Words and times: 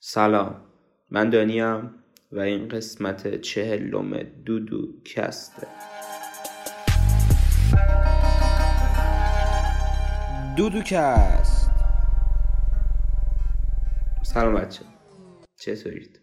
سلام. 0.00 0.64
من 1.10 1.30
دانیم 1.30 1.94
و 2.32 2.40
این 2.40 2.68
قسمت 2.68 3.40
چهلم 3.40 4.22
دودوکسته. 4.22 5.66
دودوکست 10.56 11.70
سلام 14.22 14.54
بچه. 14.54 14.84
چطورید؟ 15.56 16.20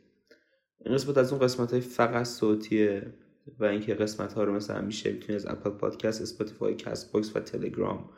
این 0.86 0.96
قسمت 0.96 1.18
از 1.18 1.34
اون 1.34 1.42
قسمت 1.42 1.72
های 1.72 1.82
فقط 1.82 2.26
صوتیه 2.26 3.14
و 3.60 3.66
اینکه 3.66 3.94
قسمت 3.94 4.34
ها 4.34 4.44
رو 4.44 4.54
مثلا 4.54 4.82
میشه 4.82 5.12
می‌تونید 5.12 5.36
از 5.42 5.48
Apple 5.48 5.70
Podcast 5.70 6.22
Spotify 6.22 6.76
Castbox 6.76 7.36
و 7.36 7.40
تلگرام 7.40 8.10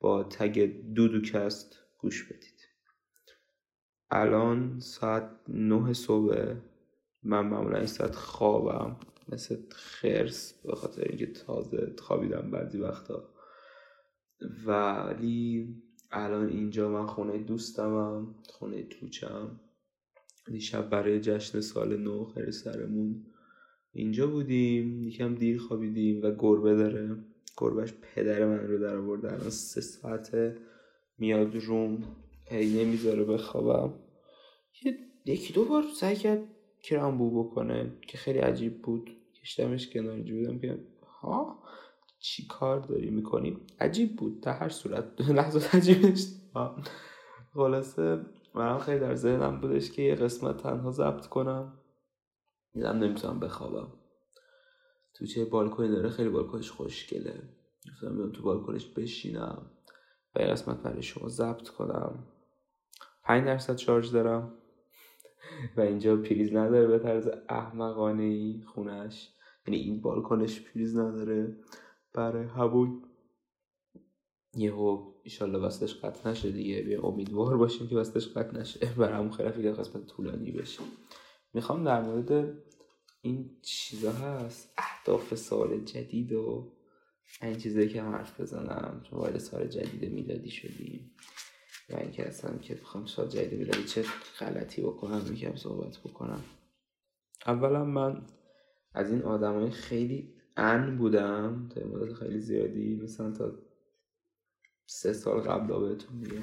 با 0.00 0.24
tag 0.24 0.70
دودوکست 0.94 1.78
گوش 1.98 2.24
بدید. 2.24 2.53
الان 4.10 4.80
ساعت 4.80 5.30
نه 5.48 5.92
صبح 5.92 6.54
من 7.22 7.46
معمولا 7.46 7.76
این 7.78 7.86
ساعت 7.86 8.14
خوابم 8.14 8.96
مثل 9.28 9.56
خرس 9.70 10.54
به 10.64 10.74
خاطر 10.74 11.02
اینکه 11.02 11.26
تازه 11.26 11.94
خوابیدم 11.98 12.50
بعضی 12.50 12.78
وقتا. 12.78 13.28
ولی 14.66 15.68
الان 16.10 16.48
اینجا 16.48 16.88
من 16.88 17.06
خونه 17.06 17.38
دوستمم 17.38 18.34
خونه 18.48 18.82
توچم. 18.82 19.60
دیشب 20.46 20.90
برای 20.90 21.20
جشن 21.20 21.60
سال 21.60 21.96
نو 21.96 22.24
خیر 22.24 22.50
سرمون 22.50 23.26
اینجا 23.92 24.26
بودیم 24.26 25.02
یکم 25.02 25.34
دیر 25.34 25.58
خوابیدیم 25.58 26.22
و 26.22 26.30
گربه 26.38 26.76
داره. 26.76 27.16
گربهش 27.56 27.92
پدر 28.02 28.46
من 28.46 28.58
رو 28.58 28.78
در 28.78 28.96
آورده. 28.96 29.32
الان 29.32 29.50
سه 29.50 29.80
ساعته 29.80 30.58
میاد 31.18 31.56
روم. 31.56 32.02
هی 32.44 32.84
نمی‌ذاره 32.84 33.24
بخوابم. 33.24 33.94
یکی 35.26 35.52
دو 35.52 35.64
بار 35.64 35.82
سعی 35.96 36.16
کرد 36.16 36.42
کرامبو 36.82 37.44
بکنه 37.44 37.92
که 38.08 38.18
خیلی 38.18 38.38
عجیب 38.38 38.82
بود. 38.82 39.10
کشتمش 39.42 39.90
کنار 39.90 40.16
بودم 40.16 40.58
که 40.58 40.78
ها 41.22 41.62
چی 42.18 42.46
کار 42.46 42.80
داری 42.80 43.10
می‌کنی؟ 43.10 43.56
عجیب 43.80 44.16
بود 44.16 44.40
در 44.40 44.52
هر 44.52 44.68
صورت. 44.68 45.20
لحظات 45.38 45.74
عجیب 45.74 46.14
خلاصه 47.54 48.20
منم 48.54 48.78
خیلی 48.78 49.00
در 49.00 49.14
ذهنم 49.14 49.60
بودش 49.60 49.90
که 49.90 50.02
یه 50.02 50.14
قسمت 50.14 50.56
تنها 50.56 50.90
ضبط 50.90 51.26
کنم. 51.26 51.78
دیدم 52.72 52.98
نمی‌تونم 52.98 53.40
بخوابم. 53.40 53.92
تو 55.14 55.26
چه 55.26 55.44
بالکنی 55.44 55.88
داره 55.88 56.08
خیلی 56.08 56.28
بالکنش 56.28 56.70
خوشگله. 56.70 57.42
گفتم 57.92 58.32
تو 58.32 58.42
بالکنش 58.42 58.86
بشینم 58.86 59.70
و 60.34 60.40
یه 60.40 60.46
قسمت 60.46 60.82
برای 60.82 61.02
شما 61.02 61.28
ضبط 61.28 61.68
کنم. 61.68 62.26
پنج 63.24 63.44
درصد 63.44 63.76
شارژ 63.76 64.10
دارم. 64.10 64.52
و 65.76 65.80
اینجا 65.80 66.16
پریز 66.16 66.54
نداره 66.54 66.86
به 66.86 66.98
طرز 66.98 67.28
احمقانه 67.48 68.22
ای 68.22 68.62
خونش. 68.66 69.30
یعنی 69.66 69.80
این 69.80 70.00
بالکنش 70.00 70.60
پریز 70.60 70.96
نداره 70.96 71.56
برای 72.14 72.46
هوا 72.46 72.86
یهو 74.56 75.12
ایشالله 75.22 75.58
وصلش 75.58 75.94
قطع 75.94 76.30
نشه 76.30 76.50
دیگه. 76.50 76.82
بیا 76.82 77.02
امیدوار 77.02 77.56
باشیم 77.56 77.88
که 77.88 77.96
وصلش 77.96 78.28
قطع 78.28 78.58
نشه. 78.58 78.86
برای 78.98 79.14
همون 79.14 79.30
خیلی 79.30 79.62
که 79.62 79.70
قسمت 79.70 80.06
طولانی 80.06 80.50
بشه. 80.50 80.82
می‌خوام 81.54 81.84
در 81.84 82.02
مورد 82.02 82.58
این 83.22 83.50
چیزا 83.62 84.12
هست. 84.12 84.74
اهداف 84.78 85.34
سال 85.34 85.80
جدید 85.80 86.32
و 86.32 86.72
این 87.42 87.56
چیزایی 87.56 87.88
که 87.88 88.02
حرف 88.02 88.40
بزنم. 88.40 89.00
چون 89.10 89.18
وارد 89.18 89.38
سال 89.38 89.66
جدید 89.66 90.12
میلادی 90.12 90.50
شدیم. 90.50 91.10
و 91.90 91.96
اینکه 91.96 92.28
اصلا 92.28 92.58
که 92.58 92.74
بخوام 92.74 93.06
سال 93.06 93.28
جدید 93.28 93.58
میلادی 93.58 93.84
چه 93.84 94.04
غلطی 94.38 94.82
بکنم 94.82 95.22
میگم 95.30 95.56
صحبت 95.56 95.98
بکنم. 95.98 96.40
اولا 97.46 97.84
من 97.84 98.26
از 98.94 99.10
این 99.10 99.22
آدمای 99.22 99.70
خیلی 99.70 100.34
ان 100.56 100.96
بودم 100.96 101.68
تا 101.74 101.86
مدت 101.86 102.12
خیلی 102.12 102.40
زیادی 102.40 103.00
مثلا 103.02 103.32
تا 103.32 103.52
سه 104.86 105.12
سال 105.12 105.40
قبل 105.40 105.88
بهتون 105.88 106.16
میگم. 106.16 106.42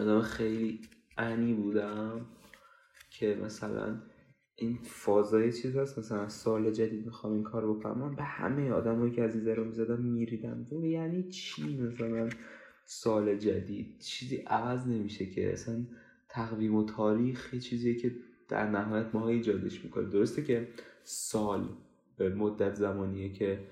آدم 0.00 0.20
خیلی 0.20 0.80
انی 1.18 1.54
بودم 1.54 2.26
که 3.10 3.38
مثلا 3.44 4.02
این 4.54 4.78
فازای 4.82 5.52
چیز 5.52 5.76
هست 5.76 5.98
مثلا 5.98 6.28
سال 6.28 6.70
جدید 6.70 7.06
می‌خوام 7.06 7.32
این 7.32 7.42
کار 7.42 7.74
بکنم. 7.74 7.98
من 7.98 8.16
به 8.16 8.22
همه 8.22 8.70
آدمایی 8.70 9.12
که 9.12 9.22
از 9.22 9.36
این 9.36 9.46
رو 9.46 9.64
می‌زدم 9.64 10.02
میریدم. 10.02 10.66
یعنی 10.82 11.28
چی؟ 11.28 11.76
مثلا 11.76 12.28
سال 12.92 13.38
جدید 13.38 13.98
چیزی 13.98 14.36
عوض 14.36 14.86
نمیشه 14.86 15.26
که 15.26 15.52
اصلا 15.52 15.86
تقویم 16.28 16.74
و 16.74 16.84
تاریخ 16.84 17.54
چیزیه 17.54 17.94
که 17.94 18.14
در 18.48 18.70
نهایت 18.70 19.14
ماها 19.14 19.28
ایجادش 19.28 19.84
می‌کنه. 19.84 20.08
درسته 20.08 20.44
که 20.44 20.68
سال 21.04 21.68
به 22.16 22.34
مدت 22.34 22.74
زمانیه 22.74 23.32
که 23.32 23.68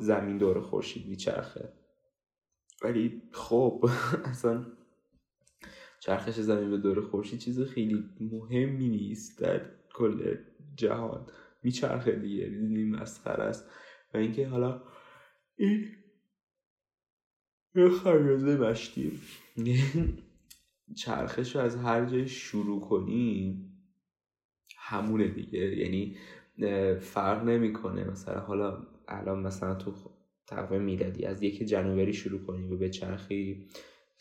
زمین 0.00 0.38
دور 0.38 0.60
خورشید 0.60 1.08
میچرخه. 1.08 1.72
ولی 2.82 3.22
خب 3.32 3.88
اصلا 4.32 4.66
چرخش 6.00 6.40
زمین 6.40 6.70
به 6.70 6.76
دور 6.76 7.00
خورشید 7.00 7.38
چیز 7.38 7.60
خیلی 7.60 8.04
مهمی 8.20 8.88
نیست 8.88 9.40
در 9.40 9.60
کل 9.94 10.36
جهان. 10.76 11.26
میچرخه 11.62 12.12
دیگه 12.12 12.48
می‌دونی 12.48 12.84
مسخره 12.84 13.44
است. 13.44 13.70
و 14.14 14.16
اینکه 14.16 14.48
حالا 14.48 14.82
این 15.56 16.03
یه 17.74 17.88
خریازه 17.88 18.56
مشتی 18.56 19.20
چرخش 20.96 21.56
رو 21.56 21.62
از 21.62 21.76
هر 21.76 22.04
جای 22.04 22.28
شروع 22.28 22.80
کنی 22.80 23.60
همونه 24.78 25.28
دیگه. 25.28 25.58
یعنی 25.58 26.16
فرق 27.00 27.44
نمی‌کنه. 27.44 28.04
مثلا 28.04 28.40
حالا 28.40 28.86
الان 29.08 29.38
مثلا 29.38 29.74
تو 29.74 29.94
تقویم 30.46 30.82
میلادی 30.82 31.24
از 31.24 31.42
یک 31.42 31.62
جنوبری 31.62 32.12
شروع 32.12 32.40
کنی 32.46 32.68
و 32.68 32.76
به 32.76 32.90
چرخی 32.90 33.68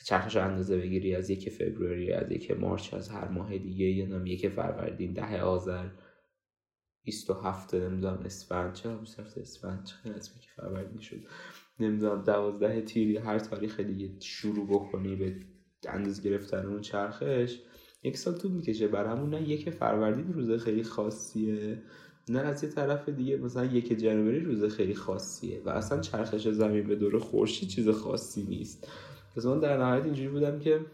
چرخش 0.05 0.35
اندازه 0.35 0.77
بگیری. 0.77 1.15
از 1.15 1.29
یک 1.29 1.49
فبروری 1.49 2.13
از 2.13 2.31
یک 2.31 2.51
مارچ 2.51 2.93
از 2.93 3.09
هر 3.09 3.27
ماه 3.27 3.57
دیگه 3.57 3.85
یا 3.85 4.05
نم 4.05 4.25
یک 4.25 4.47
فروردین 4.47 5.13
ده 5.13 5.41
آذر. 5.41 5.89
27 7.05 7.73
نمی‌دونم 7.75 8.21
اسفند. 8.25 8.73
چرا 8.73 8.97
27 8.97 9.37
اسفند؟ 9.37 9.83
چه 9.85 10.09
اسمی 10.09 10.41
که 10.41 10.49
فروردین 10.55 11.01
شد. 11.01 11.21
نمی‌دونم 11.79 12.23
دوازده 12.23 12.81
تیری 12.81 13.17
هر 13.17 13.39
تاریخ 13.39 13.79
دیگه 13.79 14.09
شروع 14.19 14.67
بکنی 14.67 15.15
به 15.15 15.35
اندازه 15.89 16.23
گرفتن 16.23 16.65
اون 16.65 16.81
چرخش 16.81 17.59
یک 18.03 18.17
سال 18.17 18.33
طول 18.33 18.51
می‌کشه. 18.51 18.87
برامون 18.87 19.29
نه 19.29 19.49
یک 19.49 19.69
فروردین 19.69 20.33
روز 20.33 20.51
خیلی 20.51 20.83
خاصیه 20.83 21.83
نه 22.29 22.39
از 22.39 22.63
یه 22.63 22.69
طرف 22.69 23.09
دیگه 23.09 23.37
مثلا 23.37 23.65
یک 23.65 23.93
جنوری 23.99 24.39
روز 24.39 24.63
خیلی 24.63 24.95
خاصیه 24.95 25.61
و 25.65 25.69
اصلا 25.69 26.01
چرخش 26.01 26.47
زمین 26.47 26.87
به 26.87 26.95
دور 26.95 27.19
خورشید 27.19 27.69
چیز 27.69 27.89
خاصی 27.89 28.43
نیست. 28.43 28.87
پس 29.35 29.45
من 29.45 29.59
در 29.59 29.77
نهایت 29.77 30.03
اینجوری 30.03 30.29
بودم 30.29 30.59
که 30.59 30.85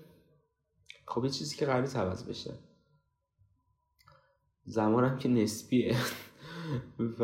خب 1.05 1.25
یه 1.25 1.29
چیزی 1.29 1.55
که 1.55 1.65
قرار 1.65 1.87
عوض 1.87 2.23
بشه. 2.23 2.53
زمانم 4.65 5.17
که 5.17 5.29
نسبیه. 5.29 5.95
و 7.19 7.23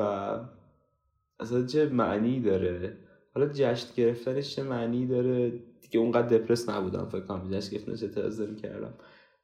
اصلا 1.39 1.65
چه 1.65 1.89
معنی 1.89 2.41
داره؟ 2.41 2.97
حالا 3.35 3.49
جشن 3.53 3.87
گرفتنش 3.95 4.55
چه 4.55 4.63
معنی 4.63 5.07
داره؟ 5.07 5.49
دیگه 5.81 5.99
اونقدر 5.99 6.37
دپرس 6.37 6.69
نبودم 6.69 7.09
فکر 7.09 7.25
کنم 7.25 7.49
جشن 7.51 7.71
گرفتنش 7.71 8.03
اعتراض 8.03 8.41
کردم. 8.61 8.93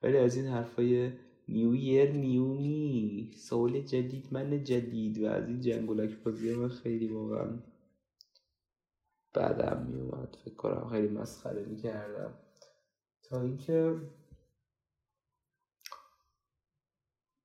ولی 0.04 0.18
از 0.18 0.36
این 0.36 0.48
حرفای 0.48 1.12
نیو 1.48 1.76
یر 1.76 2.12
نیو 2.12 2.46
می 2.46 3.32
سال 3.36 3.82
جدید 3.82 4.28
من 4.32 4.64
جدید 4.64 5.22
و 5.24 5.26
از 5.26 5.48
این 5.48 5.62
جنگولک 5.62 6.24
بازی 6.24 6.54
من 6.54 6.70
خیلی 6.70 7.08
واقعا 7.08 7.60
بعدم 9.34 9.88
میومد. 9.90 10.38
فکر 10.46 10.56
کنم 10.56 10.90
خیلی 10.90 11.08
مسخره 11.08 11.66
می‌کردم. 11.66 12.34
تا 13.24 13.42
اینکه 13.42 13.96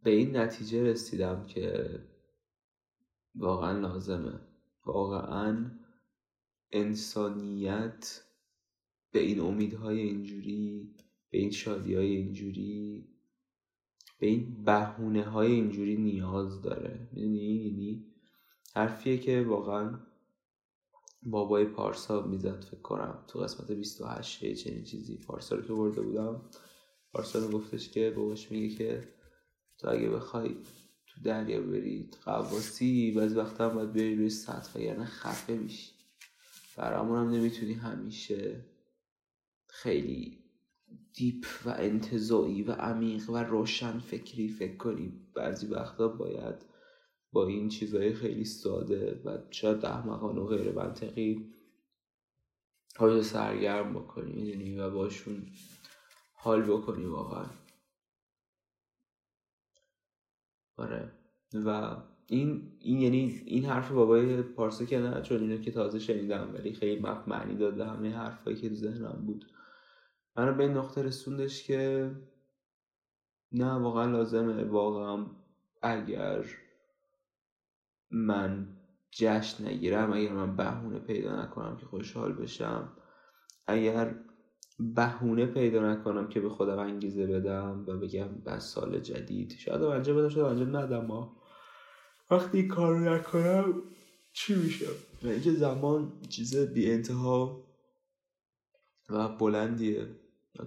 به 0.03 0.11
این 0.11 0.37
نتیجه 0.37 0.83
رسیدم 0.83 1.47
که 1.47 1.89
واقعا 3.35 3.79
لازمه. 3.79 4.41
واقعا 4.87 5.71
انسانیت 6.73 8.23
به 9.13 9.19
این 9.21 9.41
امیدهای 9.41 10.01
اینجوری 10.01 10.95
به 11.31 11.39
این 11.39 11.51
شادی 11.51 11.95
های 11.95 12.17
اینجوری 12.17 13.05
به 14.19 14.27
این 14.27 14.65
بهونه 14.65 15.23
های 15.23 15.53
اینجوری 15.53 15.97
نیاز 15.97 16.63
داره. 16.63 17.09
می‌دونی؟ 17.13 17.39
یعنی 17.39 18.05
حرفیه 18.75 19.19
که 19.19 19.43
واقعا 19.43 19.99
بابای 21.23 21.65
پارسا 21.65 22.27
می‌زد 22.27 22.65
فکر 22.65 22.81
کنم. 22.81 23.25
تو 23.29 23.39
قسمت 23.39 23.73
28 23.73 24.55
چنین 24.55 24.85
چیزی 24.85 25.17
پارسا 25.17 25.57
رو 25.57 25.63
که 25.63 25.73
برده 25.73 26.01
بودم. 26.01 26.41
پارسا 27.13 27.39
رو 27.39 27.49
گفتش 27.49 27.89
که 27.89 28.11
باباش 28.17 28.51
میگه 28.53 28.77
که 28.77 29.09
تو 29.79 29.91
اگه 29.91 30.11
بخوای 30.11 30.49
تو 31.07 31.21
دریا 31.25 31.61
بری 31.61 32.11
قواسی 32.25 33.13
بعضی 33.13 33.35
وقتا 33.35 33.69
هم 33.69 33.75
باید 33.75 33.93
بری 33.93 34.17
روی 34.17 34.31
سطح 34.31 34.81
یعنی 34.81 35.05
خفه 35.05 35.53
میشی. 35.53 35.96
برامون 36.77 37.19
هم 37.19 37.31
نمی‌تونی 37.31 37.73
همیشه 37.73 38.65
خیلی 39.69 40.45
دیپ 41.15 41.47
و 41.65 41.69
انتظایی 41.69 42.63
و 42.63 42.73
عمیق 42.73 43.31
و 43.31 43.37
روشن 43.37 43.99
فکری 43.99 44.49
فکر 44.49 44.77
کنیم 44.77 45.33
بعضی 45.35 45.67
وقتا 45.67 46.09
باید 46.09 46.55
با 47.33 47.47
این 47.47 47.69
چیزهای 47.69 48.15
خیلی 48.15 48.45
ساده 48.45 49.23
و 49.25 49.39
شاید 49.51 49.85
احمقانه 49.85 50.41
و 50.41 50.47
غیر 50.47 50.73
منطقی 50.73 51.53
حال 52.97 53.23
سرگرم 53.23 53.95
بکنی 53.95 54.79
و 54.79 54.91
باشون 54.91 55.47
حال 56.35 56.63
بکنی 56.63 57.05
واقعا. 57.05 57.47
آره. 60.77 61.13
و 61.55 61.97
این 62.27 62.73
این 62.79 63.01
یعنی 63.01 63.43
این 63.47 63.65
حرف 63.65 63.91
بابای 63.91 64.43
پارسا 64.43 64.85
که 64.85 64.99
نه 64.99 65.23
چون 65.23 65.41
اینو 65.41 65.57
که 65.57 65.71
تازه 65.71 65.99
شنیدم 65.99 66.55
ولی 66.55 66.73
خیلی 66.73 67.07
معنی 67.27 67.55
داده 67.55 67.85
همه 67.85 68.17
حرفایی 68.17 68.57
که 68.57 68.69
تو 68.69 68.75
ذهنم 68.75 69.23
بود. 69.27 69.45
منو 70.37 70.53
به 70.53 70.63
این 70.63 70.73
نقطه 70.73 71.03
رسوندش 71.03 71.63
که 71.63 72.11
نه 73.53 73.73
واقعا 73.73 74.05
لازمه. 74.13 74.65
واقعا 74.65 75.27
اگر 75.83 76.45
من 78.11 78.69
جشن 79.11 79.69
نگیرم 79.69 80.13
اگر 80.13 80.33
من 80.33 80.57
بهونه 80.57 80.99
پیدا 80.99 81.43
نکنم 81.43 81.77
که 81.77 81.87
خوشحال 81.87 82.33
بشم 82.33 82.93
اگر 83.67 84.15
بهونه 84.79 85.47
پیدا 85.47 85.93
نکنم 85.93 86.29
که 86.29 86.41
به 86.41 86.49
خودم 86.49 86.79
انگیزه 86.79 87.27
بدم 87.27 87.85
و 87.87 87.99
بگم 87.99 88.29
بس 88.47 88.65
سال 88.65 89.01
جدید. 89.01 89.53
شاید 89.53 89.83
انجام 89.83 90.17
بدم 90.17 90.29
شاید 90.29 90.47
انجام 90.47 90.77
ندم 90.77 91.07
ما 91.07 91.37
وقتی 92.31 92.69
کار 92.69 93.11
نکنم 93.11 93.83
چی 94.33 94.55
میشه 94.55 94.87
و 95.23 95.29
اینکه 95.29 95.53
زمان 95.53 96.13
چیز 96.29 96.57
بی 96.57 96.91
انتها 96.91 97.65
و 99.11 99.29
بلندیه. 99.29 100.07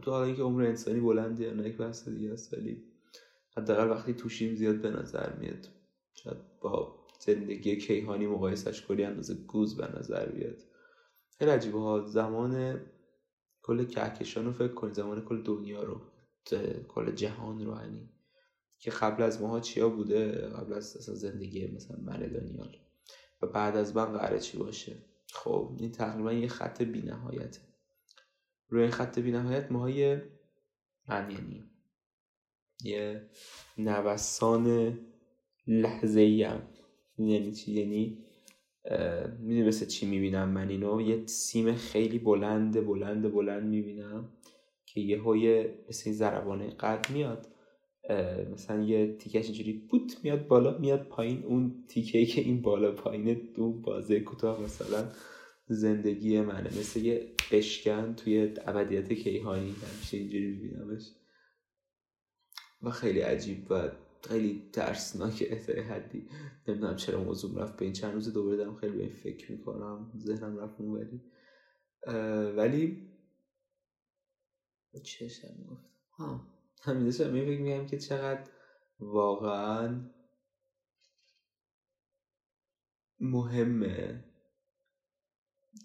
تو 0.02 0.12
حالا 0.12 0.26
اینکه 0.26 0.42
عمر 0.42 0.64
انسانی 0.64 1.00
بلندیه 1.00 1.52
نه 1.52 1.70
یک 1.70 1.78
بحث 1.78 2.10
دیگه 2.10 2.34
است 2.34 2.54
ولی 2.54 2.84
حداقل 3.58 3.90
وقتی 3.90 4.14
توشیم 4.14 4.56
زیاد 4.56 4.76
به 4.76 4.90
نظر 4.90 5.36
میاد 5.36 5.68
شاید 6.14 6.38
با 6.62 6.96
زندگی 7.20 7.78
کیهانی 7.78 8.28
مقایسش 8.28 8.82
کنی 8.82 9.04
اندازه 9.04 9.34
گوز 9.34 9.78
به 9.78 10.00
نظر 10.00 10.26
بیاد. 10.26 10.58
خیلی 11.40 11.52
عجیبه 11.52 11.80
ها 11.80 12.08
زمان 12.08 12.82
کل 13.62 13.86
کهکشان 13.86 14.46
رو 14.46 14.52
فکر 14.52 14.74
کنی 14.74 14.94
زمان 14.94 15.22
کل 15.22 15.42
دنیا 15.42 15.84
رو 15.84 16.02
کل 16.88 17.12
جهان 17.12 17.66
رو 17.66 17.74
هنی 17.74 18.10
که 18.80 18.92
قبل 18.92 19.24
از 19.24 19.42
ماها 19.42 19.60
چیا 19.60 19.90
بوده؟ 19.90 20.32
قبل 20.32 20.74
از 20.74 20.92
زندگی 20.94 21.68
مثلا 21.68 21.98
من 21.98 22.20
دانیال. 22.20 22.78
و 23.42 23.48
بعد 23.48 23.78
از 23.78 23.96
من 23.96 24.06
قراره 24.06 24.40
چی 24.40 24.58
باشه؟ 24.58 24.96
خب 25.34 25.72
این 25.80 25.92
تقریبا 25.92 26.34
یه 26.34 26.48
خط 26.48 26.82
بی 26.82 27.02
نهایته 27.02 27.60
روی 28.70 28.82
این 28.82 28.92
خط 28.92 29.20
بی 29.20 29.32
نهایت 29.32 29.72
ماهای 29.72 30.22
من 31.08 31.32
یعنی 31.32 31.64
یه 32.84 33.30
نوسان 33.78 34.98
لحظه 35.68 36.48
هم. 36.50 36.62
یعنی 37.28 37.52
چی؟ 37.52 37.72
یعنی 37.72 38.18
می‌دونی 39.40 39.64
مثل 39.64 39.86
چی 39.86 40.06
می‌بینم 40.06 40.50
من 40.50 40.70
اینو؟ 40.70 41.02
یه 41.02 41.26
سیم 41.26 41.76
خیلی 41.76 42.20
بلند 42.20 42.86
بلند 42.86 43.34
بلند 43.34 43.64
می‌بینم 43.64 44.30
که 44.86 45.02
یه 45.02 45.22
های 45.22 45.70
مثل 45.90 46.12
زربانه 46.12 46.70
قد 46.70 47.10
میاد. 47.10 47.48
مثلا 48.54 48.84
یه 48.84 49.16
تیکش 49.18 49.46
اینجوری 49.46 49.74
بوت 49.74 50.24
میاد 50.24 50.48
بالا 50.48 50.78
میاد 50.78 51.04
پایین. 51.04 51.44
اون 51.44 51.84
تیکه 51.88 52.26
که 52.26 52.42
این 52.42 52.62
بالا 52.62 52.92
پایینه 52.92 53.34
دو 53.34 53.72
بازه 53.72 54.20
کوتاه 54.20 54.62
مثلا 54.62 55.12
زندگی 55.68 56.42
منه. 56.42 56.80
مثل 56.80 57.00
یه 57.00 57.32
بشکن 57.52 58.16
توی 58.16 58.54
ابدیت 58.66 59.14
کیهانی 59.14 59.70
همیشه 59.70 60.18
اینجوری 60.18 60.48
میبینمش. 60.48 61.12
و 62.82 62.90
خیلی 62.90 63.20
عجیب 63.20 63.72
و 63.72 63.92
خیلی 64.30 64.70
ترسناک 64.74 65.44
احتای 65.52 65.80
حدی. 65.80 66.28
نمی‌دونم 66.68 66.96
چرا 66.96 67.24
موضوع 67.24 67.62
رفت 67.62 67.78
به 67.78 67.86
این. 67.86 67.94
چند 67.94 68.14
روز 68.14 68.34
دوباره 68.34 68.58
دارم 68.58 68.76
خیلی 68.76 68.98
به 68.98 69.04
این 69.04 69.14
فکر 69.14 69.52
می‌کنم. 69.52 70.12
ذهنم 70.18 70.58
رفت 70.58 70.80
ولی. 70.80 71.22
ولی 72.58 73.10
چه 75.04 75.28
گفتم. 75.70 76.59
ها 76.82 76.92
همین 76.92 77.06
داشتم 77.06 77.30
می 77.30 77.42
فکر 77.42 77.62
میگم 77.62 77.86
که 77.86 77.98
چقدر 77.98 78.50
واقعا 79.00 80.10
مهمه 83.20 84.24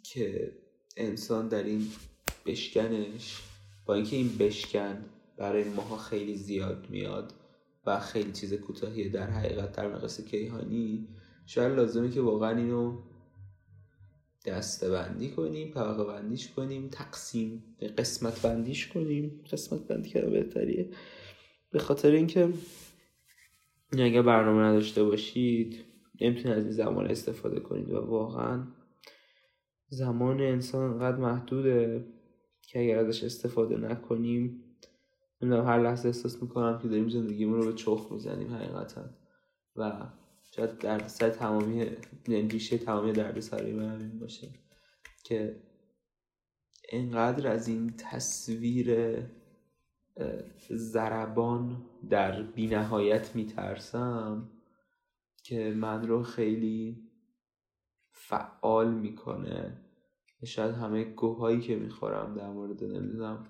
که 0.02 0.52
انسان 0.96 1.48
در 1.48 1.62
این 1.62 1.86
بشکنش 2.46 3.42
با 3.86 3.94
اینکه 3.94 4.16
این 4.16 4.38
بشکن 4.38 5.04
برای 5.36 5.64
ماها 5.64 5.96
خیلی 5.96 6.36
زیاد 6.36 6.90
میاد 6.90 7.32
و 7.86 8.00
خیلی 8.00 8.32
چیز 8.32 8.54
کوتاهیه 8.54 9.08
در 9.08 9.30
حقیقت 9.30 9.72
در 9.72 9.94
مقصد 9.94 10.24
کیهانی 10.24 11.08
شاید 11.46 11.72
لازمه 11.72 12.10
که 12.10 12.20
واقعا 12.20 12.56
اینو 12.56 13.02
دسته 14.44 14.90
بندی 14.90 15.30
کنیم 15.30 15.70
طبقه 15.70 16.04
بندیش 16.04 16.50
کنیم 16.52 16.88
تقسیم 16.88 17.76
قسمت 17.98 18.42
بندیش 18.42 18.88
کنیم. 18.88 19.44
قسمت 19.52 19.80
بندی 19.80 20.08
کردن 20.10 20.30
بهتریه. 20.30 20.90
به 21.70 21.78
خاطر 21.78 22.10
اینکه 22.10 22.48
اگر 23.92 24.22
برنامه 24.22 24.62
نداشته 24.62 25.04
باشید 25.04 25.84
نمی‌تونید 26.20 26.58
از 26.58 26.64
این 26.64 26.72
زمان 26.72 27.06
استفاده 27.06 27.60
کنید 27.60 27.90
و 27.90 28.00
واقعا 28.00 28.66
زمان 29.88 30.40
انسان 30.40 30.90
انقدر 30.90 31.16
محدوده 31.16 32.06
که 32.62 32.80
اگر 32.80 32.98
ازش 32.98 33.24
استفاده 33.24 33.76
نکنیم 33.76 34.64
نمی‌دونم 35.42 35.66
هر 35.66 35.82
لحظه 35.82 36.08
احساس 36.08 36.42
می‌کنم 36.42 36.78
که 36.82 36.88
داریم 36.88 37.08
زندگیمون 37.08 37.62
رو 37.62 37.66
به 37.66 37.72
چخ 37.72 38.08
می‌زنیم 38.12 38.54
حقیقتا. 38.54 39.04
و 39.76 40.06
شاید 40.56 40.78
در 40.78 41.08
سر 41.08 41.30
تمامی 41.30 41.86
یعنی 42.28 42.48
ریشه 42.48 42.78
تمامی 42.78 43.12
درد 43.12 43.40
سرای 43.40 43.72
من 43.72 44.00
این 44.00 44.18
باشه 44.18 44.48
که 45.24 45.62
انقدر 46.88 47.48
از 47.48 47.68
این 47.68 47.94
تصویر 47.96 49.18
زربان 50.70 51.86
در 52.10 52.42
بینهایت 52.42 53.36
میترسم 53.36 54.50
که 55.44 55.74
من 55.76 56.06
رو 56.06 56.22
خیلی 56.22 57.10
فعال 58.12 58.94
می‌کنه. 58.94 59.80
شاید 60.44 60.74
همه 60.74 61.04
گوهایی 61.04 61.60
که 61.60 61.76
می‌خورم 61.76 62.34
در 62.34 62.50
مورد 62.50 62.84
نمی‌دونم 62.84 63.46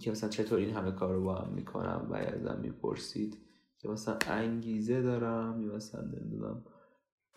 که 0.00 0.10
مثلا 0.10 0.30
چطور 0.30 0.58
این 0.58 0.70
همه 0.70 0.92
کار 0.92 1.14
رو 1.14 1.24
با 1.24 1.34
هم 1.34 1.52
می‌کنم 1.52 2.06
و 2.10 2.14
ازم 2.14 2.58
می‌پرسید. 2.62 3.49
که 3.82 3.88
مثلا 3.88 4.18
انگیزه 4.26 5.02
دارم 5.02 5.62
یا 5.62 5.74
مثلا 5.74 6.00
نمی‌دونم 6.00 6.64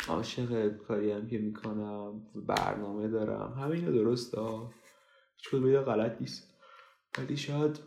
عاشق 0.07 0.77
کاری 0.77 1.12
هم 1.12 1.27
که 1.27 1.38
می‌کنم 1.38 2.21
برنامه 2.35 3.07
دارم 3.07 3.53
همه 3.53 3.71
اینو 3.71 3.91
درسته 3.91 4.41
ها. 4.41 4.71
چون 5.38 5.81
غلط 5.81 6.21
نیست. 6.21 6.53
ولی 7.17 7.38
شاید 7.38 7.79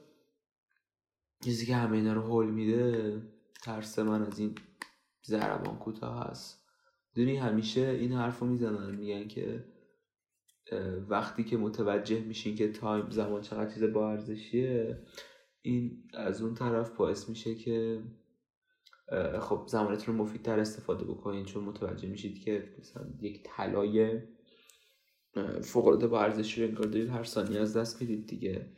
چیزی 1.44 1.66
که 1.66 1.76
همه 1.76 1.96
اینا 1.96 2.12
رو 2.12 2.22
حل 2.22 2.50
میده 2.50 3.22
ترس 3.62 3.98
من 3.98 4.22
از 4.22 4.38
این 4.38 4.54
زربان 5.22 5.78
کوتاه 5.78 6.30
هست. 6.30 6.66
دونی 7.14 7.36
همیشه 7.36 7.80
این 7.80 8.12
حرف 8.12 8.38
رو 8.38 8.46
می‌زنن 8.46 8.94
میگن 8.94 9.28
که 9.28 9.64
وقتی 11.08 11.44
که 11.44 11.56
متوجه 11.56 12.20
میشین 12.20 12.56
که 12.56 12.72
تایم 12.72 13.10
زمان 13.10 13.42
چقدر 13.42 13.74
چیز 13.74 13.82
با 13.82 14.10
ارزشیه 14.10 15.02
این 15.62 16.02
از 16.14 16.42
اون 16.42 16.54
طرف 16.54 16.90
باعث 16.90 17.28
میشه 17.28 17.54
که 17.54 18.02
خب 19.40 19.64
زمانتون 19.66 20.16
رو 20.16 20.24
مفیدتر 20.24 20.60
استفاده 20.60 21.04
بکنین 21.04 21.44
چون 21.44 21.64
متوجه 21.64 22.08
میشید 22.08 22.40
که 22.40 22.74
مثلا 22.78 23.06
یک 23.20 23.42
طلای 23.44 24.20
فوق 25.62 26.06
با 26.06 26.22
ارزشی 26.22 26.62
رو 26.62 26.68
انگار 26.68 26.86
دارید 26.86 27.08
هر 27.08 27.24
ثانیه 27.24 27.60
از 27.60 27.76
دست 27.76 28.00
می‌دید 28.00 28.26
دیگه. 28.26 28.72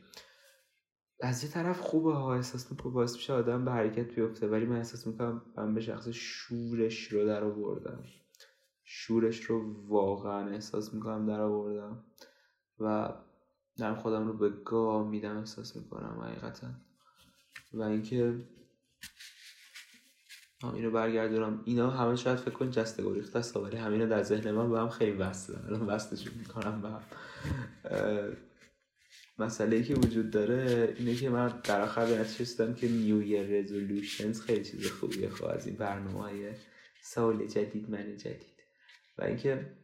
از 1.21 1.43
یه 1.43 1.49
طرف 1.49 1.79
خوبه 1.79 2.13
ها 2.13 2.35
احساس 2.35 2.71
می‌کنه 2.71 2.93
باعث 2.93 3.13
میشه 3.13 3.33
آدم 3.33 3.65
به 3.65 3.71
حرکت 3.71 4.15
بیفته 4.15 4.47
ولی 4.47 4.65
من 4.65 4.77
احساس 4.77 5.07
می‌کنم 5.07 5.41
من 5.57 5.73
به 5.73 5.81
شخص 5.81 6.07
شورش 6.11 7.03
رو 7.03 7.25
در 7.25 7.43
آوردم. 7.43 8.03
شورش 8.83 9.41
رو 9.41 9.87
واقعا 9.87 10.49
احساس 10.49 10.93
می‌کنم 10.93 11.25
در 11.25 11.41
آوردم 11.41 12.03
و 12.79 13.13
دارم 13.77 13.95
خودم 13.95 14.27
رو 14.27 14.33
به 14.33 14.49
گاه 14.49 15.07
میدم 15.09 15.37
احساس 15.37 15.75
می‌کنم 15.75 16.19
حقیقتا. 16.21 16.67
و 17.73 17.81
اینکه 17.81 18.33
اینو 20.63 20.91
برگردونم. 20.91 21.61
اینا 21.65 21.89
همه 21.89 22.15
شاید 22.15 22.37
فکر 22.37 22.53
کن 22.53 22.71
جسته 22.71 23.03
گریخته 23.03 23.39
است 23.39 23.57
ولی 23.57 23.77
همینو 23.77 24.07
در 24.07 24.23
ذهن 24.23 24.51
من 24.51 24.69
به 24.69 24.79
هم 24.79 24.89
خیلی 24.89 25.17
وصله 25.17 25.65
الان 25.67 25.81
وصلشون 25.81 26.33
می‌کنم 26.37 26.81
به 26.81 26.89
هم. 26.89 27.01
مسئله 29.39 29.83
که 29.83 29.95
وجود 29.95 30.31
داره 30.31 30.93
اینه 30.97 31.15
که 31.15 31.29
من 31.29 31.53
در 31.63 31.81
آخر 31.81 32.05
به 32.05 32.19
نتیجه 32.19 32.73
که 32.73 32.87
نیو 32.87 33.43
رزولوشنز 33.53 34.41
خیلی 34.41 34.65
چیز 34.65 34.91
خوبیه 34.91 35.29
خب 35.29 35.45
از 35.45 35.67
این 35.67 35.75
برنامه 35.75 36.19
های 36.19 36.51
سال 37.01 37.47
جدید 37.47 37.89
من 37.89 38.17
جدید. 38.17 38.63
و 39.17 39.23
اینکه 39.23 39.75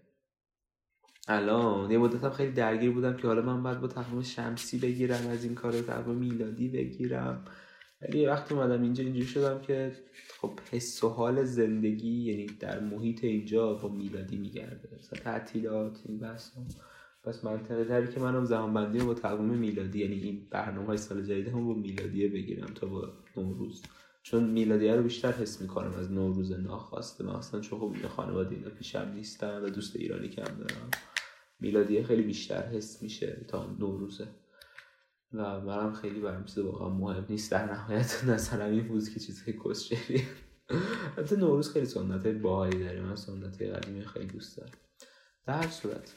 الان 1.28 1.92
یه 1.92 1.98
مدت 1.98 2.24
هم 2.24 2.30
خیلی 2.30 2.52
درگیر 2.52 2.92
بودم 2.92 3.18
که 3.18 3.28
حالا 3.28 3.42
من 3.42 3.64
باید 3.64 3.82
با 3.82 3.88
تقویم 3.88 4.22
شمسی 4.22 4.78
بگیرم 4.78 5.28
از 5.28 5.44
این 5.44 5.56
کار 5.56 5.82
تقویم 5.82 6.18
میلادی 6.18 6.70
بگیرم. 6.70 7.46
ولی 8.10 8.20
یه 8.20 8.30
وقت 8.30 8.52
اومدم 8.52 8.82
اینجا 8.82 9.04
اینجوری 9.04 9.26
شدم 9.26 9.62
که 9.62 9.92
خب 10.42 10.60
حس 10.72 11.04
و 11.04 11.10
حال 11.10 11.44
زندگی 11.44 12.32
یعنی 12.32 12.46
در 12.46 12.80
محیط 12.80 13.24
اینجا 13.24 13.74
با 13.74 13.90
میلادی 13.90 14.38
میگرده. 14.38 14.90
مثلا 15.00 15.20
تعطیلات 15.20 16.00
این 16.06 16.20
بحث 16.20 16.52
پس 17.24 17.44
منطقه 17.44 17.86
تری 17.86 18.14
که 18.14 18.20
منم 18.20 18.46
زمان 18.46 18.74
بندی 18.74 19.00
با 19.00 19.14
تقویم 19.14 19.50
میلادی 19.50 20.00
یعنی 20.00 20.16
این 20.16 20.48
برنامه 20.50 20.88
های 20.88 20.98
سال 20.98 21.24
جدید 21.24 21.48
هم 21.48 21.68
با 21.68 21.74
میلادیه 21.74 22.30
بگیرم 22.30 22.74
تا 22.76 22.88
با 22.88 23.14
نوروز. 23.38 23.82
چون 24.24 24.44
میلادیه 24.44 24.96
رو 24.96 25.04
بیشتر 25.04 25.32
حس 25.32 25.62
می‌کنم 25.62 25.94
از 25.94 26.12
نوروز 26.12 26.52
ناخواسته. 26.52 27.24
من 27.24 27.36
اصلا 27.36 27.60
چون 27.60 27.80
خب 27.80 28.08
خانواده 28.08 28.56
اینا 28.56 28.70
پیشم 28.70 29.12
نیستم 29.16 29.62
و 29.64 29.70
دوست 29.70 29.96
ایرانی 29.96 30.30
کم 30.30 30.44
دارم. 30.44 30.92
میلادیه 31.60 32.04
خیلی 32.04 32.22
بیشتر 32.22 32.68
حس 32.68 33.04
میشه 33.04 33.46
تا 33.48 33.76
نوروزه. 33.80 34.28
و 35.38 35.62
منم 35.62 35.94
خیلی 35.94 36.20
برام 36.20 36.46
چیز 36.46 36.58
واقعا 36.58 36.90
مهم 36.90 37.26
نیست. 37.30 37.52
در 37.52 37.66
نهایت 37.72 38.24
نظرم 38.24 38.72
این 38.72 38.88
بود 38.88 39.10
که 39.10 39.20
چیزهای 39.20 39.60
کسچری 39.66 40.24
حتی 41.18 41.36
نوروز 41.36 41.74
خیلی 41.74 41.86
سنت 41.86 42.28
باهایی 42.28 42.80
داره. 42.80 43.02
من 43.02 43.16
سنت 43.16 43.62
قدیمی 43.62 44.06
خیلی 44.06 44.28
دوست 44.28 44.58
دارم. 44.58 44.72
در 45.46 45.54
هر 45.54 45.68
صورت 45.68 46.16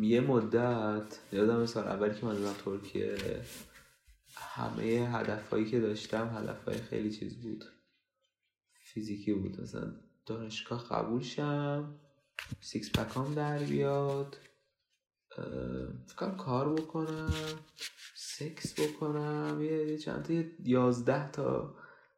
یه 0.00 0.20
مدت 0.20 1.18
یادم 1.32 1.66
سال 1.66 1.88
اولی 1.88 2.14
که 2.14 2.26
من 2.26 2.34
دادم 2.34 2.52
ترکیه 2.64 3.16
همه 4.34 4.82
هدفهایی 5.12 5.64
که 5.64 5.80
داشتم 5.80 6.36
هدفهای 6.36 6.76
خیلی 6.76 7.10
چیز 7.10 7.42
بود. 7.42 7.64
فیزیکی 8.84 9.34
بود. 9.34 9.60
مثلا 9.60 9.92
دانشگاه 10.26 10.88
قبول 10.88 11.22
شم 11.22 12.00
six 12.60 12.92
pack 12.92 13.26
ام 13.26 13.34
در 13.34 13.58
بیاد. 13.58 14.36
فکر 16.06 16.21
کنم 16.21 16.36
کار 16.36 16.72
بکنم؟ 16.74 17.32
سکس 18.14 18.80
بکنم؟ 18.80 19.58
یه 19.62 19.98
چند 19.98 20.22
تا 20.22 20.34
یازده 20.64 21.30
تا 21.30 21.74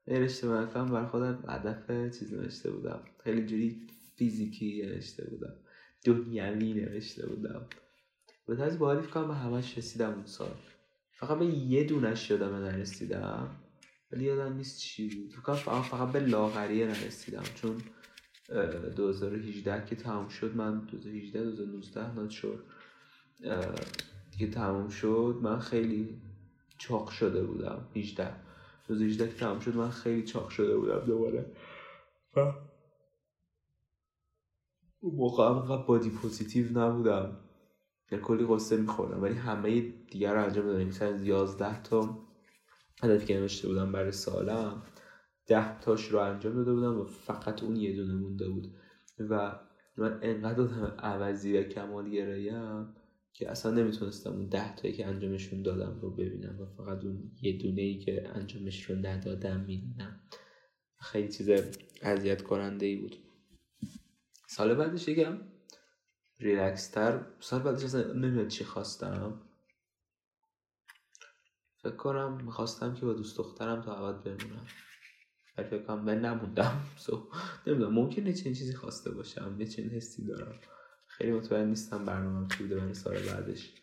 نوشته 0.08 0.49
بودم 0.49 0.87
بر 0.87 1.06
خودم 1.06 1.44
هدف 1.49 2.18
چیز 2.18 2.33
نوشته 2.33 2.71
بودم. 2.71 3.00
خیلی 3.25 3.47
جوری 3.47 3.87
فیزیکی 4.16 4.83
نوشته 4.83 5.25
بودم. 5.25 5.54
دنیوی 6.04 6.73
نوشته 6.73 7.26
بودم. 7.26 7.66
به 8.47 8.56
طرز 8.56 8.78
باحالی 8.78 9.02
فکر 9.02 9.15
کنم 9.15 9.28
به 9.28 9.35
همش 9.35 9.78
رسیدم 9.78 10.14
اون 10.14 10.26
سال. 10.26 10.54
فقط 11.11 11.38
به 11.38 11.47
یه 11.47 11.85
دونش 11.85 12.30
یادم 12.30 12.54
نرسیدم. 12.54 13.56
ولی 14.12 14.25
یادم 14.25 14.56
نیست 14.56 14.78
چی 14.78 15.09
بود. 15.09 15.33
فکرم 15.33 15.83
فقط 15.83 16.12
به 16.12 16.21
لاغریه 16.21 16.87
نرسیدم. 16.87 17.42
چون 17.54 17.83
2018 18.97 19.87
که 19.87 19.97
تمام 19.97 20.28
شد 20.28 20.56
من 20.56 20.78
2018 20.80 21.44
2019 21.44 22.14
نات 22.14 22.30
شد. 22.30 22.64
که 24.38 24.50
تمام 24.50 24.88
شد 24.88 25.38
من 25.42 25.58
خیلی 25.58 26.22
چاق 26.78 27.10
شده 27.10 27.44
بودم. 27.44 27.88
18 27.96 28.34
2018 28.88 29.28
که 29.28 29.34
تمام 29.34 29.60
شد 29.60 29.76
من 29.76 29.90
خیلی 29.90 30.22
چاق 30.22 30.48
شده 30.48 30.76
بودم 30.76 30.98
دوباره. 30.98 31.52
و 32.36 32.40
اون 35.00 35.14
موقع 35.14 35.48
هم 35.48 35.84
بادی 35.86 36.10
پوزیتیو 36.10 36.78
نبودم. 36.78 37.36
یا 38.10 38.18
کلی 38.18 38.46
قصه 38.48 38.76
میخوردم 38.76 39.22
ولی 39.22 39.34
همه 39.34 39.80
دیگر 39.80 40.34
رو 40.34 40.40
انجام 40.44 40.66
دادم. 40.66 40.84
مثلا 40.84 41.14
از 41.14 41.24
11 41.24 41.82
تا 41.82 42.18
هدفی 43.02 43.26
که 43.26 43.34
نوشته 43.40 43.68
بودم 43.68 43.92
برای 43.92 44.12
سالم 44.12 44.82
ده 45.46 45.80
تاش 45.80 46.08
رو 46.08 46.18
انجام 46.18 46.54
داده 46.54 46.72
بودم 46.74 47.00
و 47.00 47.04
فقط 47.04 47.62
اون 47.62 47.76
یه 47.76 47.96
دونه 47.96 48.14
مونده 48.14 48.48
بود. 48.48 48.74
و 49.18 49.60
من 49.96 50.18
انقدر 50.22 50.60
آدم 50.60 50.94
عوضی 50.98 51.58
و 51.58 51.62
کمال 51.62 52.10
گرایم 52.10 52.94
که 53.34 53.50
اصلا 53.50 53.72
نمی‌تونستم 53.72 54.32
اون 54.32 54.46
ده 54.48 54.76
تایی 54.76 54.94
که 54.94 55.06
انجامشون 55.06 55.62
دادم 55.62 56.00
رو 56.00 56.10
ببینم 56.10 56.60
و 56.60 56.66
فقط 56.66 57.04
اون 57.04 57.32
یه 57.42 57.58
دونه 57.58 57.82
ای 57.82 57.98
که 57.98 58.28
انجامش 58.34 58.90
رو 58.90 58.96
ندادم 58.96 59.60
می‌دونم 59.60 60.20
خیلی 61.00 61.28
چیز 61.28 61.50
اذیت 62.02 62.42
کننده 62.42 62.86
ای 62.86 62.96
بود. 62.96 63.16
سال 64.46 64.74
بعدش 64.74 65.08
یکم 65.08 65.40
ریلکس 66.40 66.88
تر 66.90 67.26
سال 67.40 67.62
بعدش 67.62 67.84
اصلا 67.84 68.12
نمیاد 68.12 68.48
چی 68.48 68.64
خواستم. 68.64 69.40
فکر 71.82 71.96
کنم 71.96 72.44
می‌خواستم 72.44 72.94
که 72.94 73.06
با 73.06 73.12
دوست 73.12 73.38
دخترم 73.38 73.82
تا 73.82 74.08
عبد 74.08 74.24
بمونم. 74.24 74.66
ولی 75.58 75.68
فکر 75.68 75.82
کنم 75.82 76.04
من 76.04 76.20
نموندم. 76.20 76.84
سو 76.96 77.30
نمی‌دونم 77.66 77.94
ممکنه 77.94 78.32
چنین 78.32 78.54
چیزی 78.54 78.74
خواسته 78.74 79.10
باشم. 79.10 79.56
یه 79.58 79.66
چنین 79.66 79.90
حسی 79.90 80.26
دارم. 80.26 80.60
خیلی 81.18 81.33
مطمئن 81.33 81.68
نیستم 81.68 82.04
برنامه 82.04 82.49
چی 82.49 82.62
بوده 82.62 82.76
برای 82.76 82.94
سال 82.94 83.18
بعدش. 83.18 83.75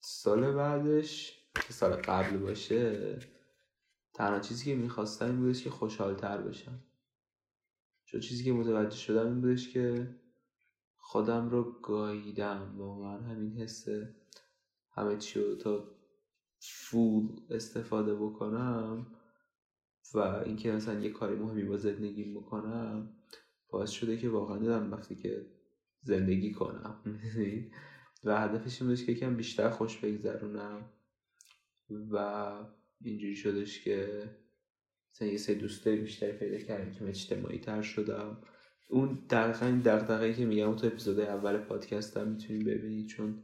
سال 0.00 0.52
بعدش 0.52 1.38
که 1.54 1.72
سال 1.72 1.92
قبل 1.92 2.36
باشه 2.36 3.18
تنها 4.14 4.40
چیزی 4.40 4.64
که 4.64 4.74
می‌خواستم 4.74 5.26
این 5.26 5.40
بودش 5.40 5.64
که 5.64 5.70
خوشحالتر 5.70 6.42
بشم. 6.42 6.82
چون 8.04 8.20
چیزی 8.20 8.44
که 8.44 8.52
متوجه 8.52 8.96
شدم 8.96 9.26
این 9.26 9.40
بودش 9.40 9.68
که 9.72 10.14
خودم 10.96 11.48
رو 11.48 11.80
گاییدم. 11.80 12.74
واقعا 12.78 13.18
همین 13.18 13.52
حسه 13.52 14.14
همه 14.90 15.16
چی 15.16 15.40
رو 15.40 15.54
تا 15.54 15.84
فول 16.58 17.40
استفاده 17.50 18.14
بکنم 18.14 19.06
و 20.14 20.18
اینکه 20.18 20.72
مثلا 20.72 21.00
یه 21.00 21.10
کاری 21.10 21.36
مهمی 21.36 21.64
با 21.64 21.76
زندگی 21.76 22.24
بکنم 22.34 23.15
باعث 23.68 23.90
شده 23.90 24.16
که 24.16 24.28
واقعا 24.28 24.58
دیدم 24.58 24.92
وقتی 24.92 25.14
که 25.14 25.46
زندگی 26.02 26.52
کنم 26.52 27.02
و 28.24 28.40
هدفش 28.40 28.82
این 28.82 28.94
که 28.94 29.12
یکم 29.12 29.36
بیشتر 29.36 29.70
خوش 29.70 29.98
بگذرونم 29.98 30.84
و 31.90 32.16
اینجوری 33.00 33.36
شدش 33.36 33.84
که 33.84 34.30
مثلا 35.14 35.28
یه 35.28 35.36
سه 35.36 35.54
دوستای 35.54 35.96
بیشتری 35.96 36.32
پیدا 36.32 36.58
کردم 36.58 36.90
که 36.90 37.08
اجتماعی 37.08 37.58
تر 37.58 37.82
شدم. 37.82 38.36
اون 38.88 39.18
دقیقا 39.30 39.66
این 39.66 39.78
دقیقه 39.78 40.34
که 40.34 40.46
میگم 40.46 40.76
تو 40.76 40.86
اپیزود 40.86 41.20
اول 41.20 41.58
پادکست 41.58 42.16
هم 42.16 42.28
می‌تونیم 42.28 42.64
ببینید 42.64 43.06
چون 43.06 43.42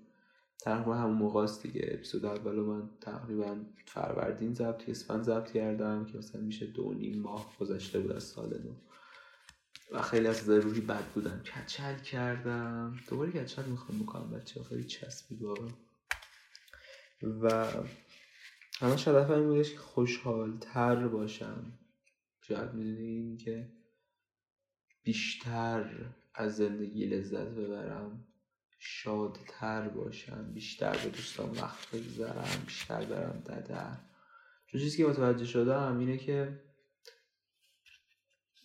تقریبا 0.61 0.95
همون 0.95 1.17
موقع 1.17 1.43
است 1.43 1.63
دیگه. 1.63 1.89
اپیزود 1.93 2.25
اول 2.25 2.55
من 2.55 2.91
تقریبا 3.01 3.57
فروردین 3.87 4.55
ضبط 4.55 4.89
اسفند 4.89 5.23
ضبط 5.23 5.53
کردم 5.53 6.05
که 6.05 6.19
مثلا 6.19 6.41
میشه 6.41 6.67
دو 6.67 6.95
نیم 6.95 7.19
ماه 7.19 7.57
گذشته 7.61 8.01
بود 8.01 8.13
از 8.13 8.23
سال 8.23 8.49
نو. 8.49 8.73
و 9.93 10.03
خیلی 10.03 10.27
از 10.27 10.49
روحی 10.49 10.81
بد 10.81 11.05
بودم 11.05 11.43
کچل 11.43 11.99
کردم. 11.99 12.97
دوباره 13.09 13.33
کچل 13.33 13.65
می‌خوام 13.65 13.99
بکنم 13.99 14.31
بچه 14.31 14.63
خیلی 14.63 14.85
چسبید 14.85 15.43
واقعا. 15.43 15.69
و 17.23 17.65
همه 18.81 18.93
هدف 18.93 19.31
این 19.31 19.47
بودش 19.47 19.73
که 19.73 19.79
خوشحال 19.79 20.59
تر 20.61 21.09
باشم. 21.09 21.73
شاید 22.43 22.75
می‌دونین 22.75 23.37
که 23.37 23.73
بیشتر 25.03 25.91
از 26.35 26.57
زندگی 26.57 27.07
لذت 27.07 27.47
ببرم 27.47 28.25
شادتر 28.79 29.89
باشم 29.89 30.53
بیشتر 30.55 30.97
به 30.97 31.09
دوستان 31.09 31.51
وقت 31.51 31.91
بگذارم 31.91 32.63
بیشتر 32.67 33.05
برم 33.05 33.43
ددر 33.47 33.97
چون 34.67 34.81
چیزی 34.81 34.97
که 34.97 35.07
متوجه 35.07 35.45
شدم 35.45 35.99
اینه 35.99 36.17
که 36.17 36.61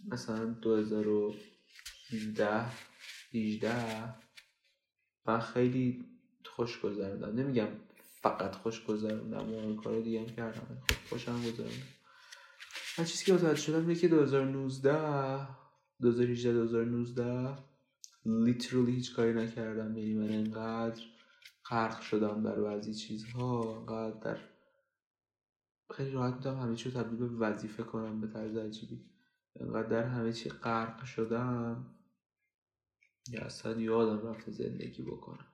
مثلا 0.06 0.46
2017 0.46 2.66
18 3.34 4.16
من 5.26 5.40
خیلی 5.40 6.06
خوش 6.46 6.82
گذردم 6.82 7.40
نمیگم 7.40 7.68
فقط 8.22 8.56
خوش 8.56 8.86
گذروندم 8.86 9.54
و 9.54 9.76
کار 9.76 10.02
دیگه 10.02 10.20
هم 10.20 10.26
کردم 10.26 10.78
خب 10.90 11.10
خوشم 11.10 11.38
گذروندم. 11.38 11.88
من 12.98 13.06
چیزی 13.06 13.26
که 13.26 13.34
متوجه 13.34 13.62
شدم 13.62 13.80
اینه 13.80 13.96
که 13.96 14.08
2019 14.08 15.48
2018 16.02 16.54
2019 16.54 17.58
لیترلی 18.26 18.92
هیچ 18.92 19.16
کاری 19.16 19.34
نکردم. 19.34 19.98
یعنی 19.98 20.14
من 20.14 20.30
انقدر 20.30 21.02
غرق 21.70 22.02
شدم 22.02 22.44
در 22.44 22.62
بعضی 22.62 22.94
چیزها 22.94 23.78
انقدر 23.78 24.20
در 24.20 24.40
خیلی 25.92 26.12
راحت 26.12 26.34
می‌تونم 26.34 26.60
همه 26.60 26.76
چی 26.76 26.90
رو 26.90 27.04
تبدیل 27.04 27.20
به 27.20 27.36
وظیفه 27.36 27.84
کنم 27.84 28.22
به 28.22 28.28
طرز 28.28 28.56
عجیبی. 28.56 29.17
انقدر 29.62 29.88
در 29.88 30.04
همه 30.04 30.34
چی 30.34 30.50
غرق 30.50 31.04
شدم 31.04 31.86
یا 33.32 33.42
اصلا 33.42 33.82
یادم 33.82 34.28
رفت 34.28 34.52
زندگی 34.52 35.04
بکنم. 35.04 35.46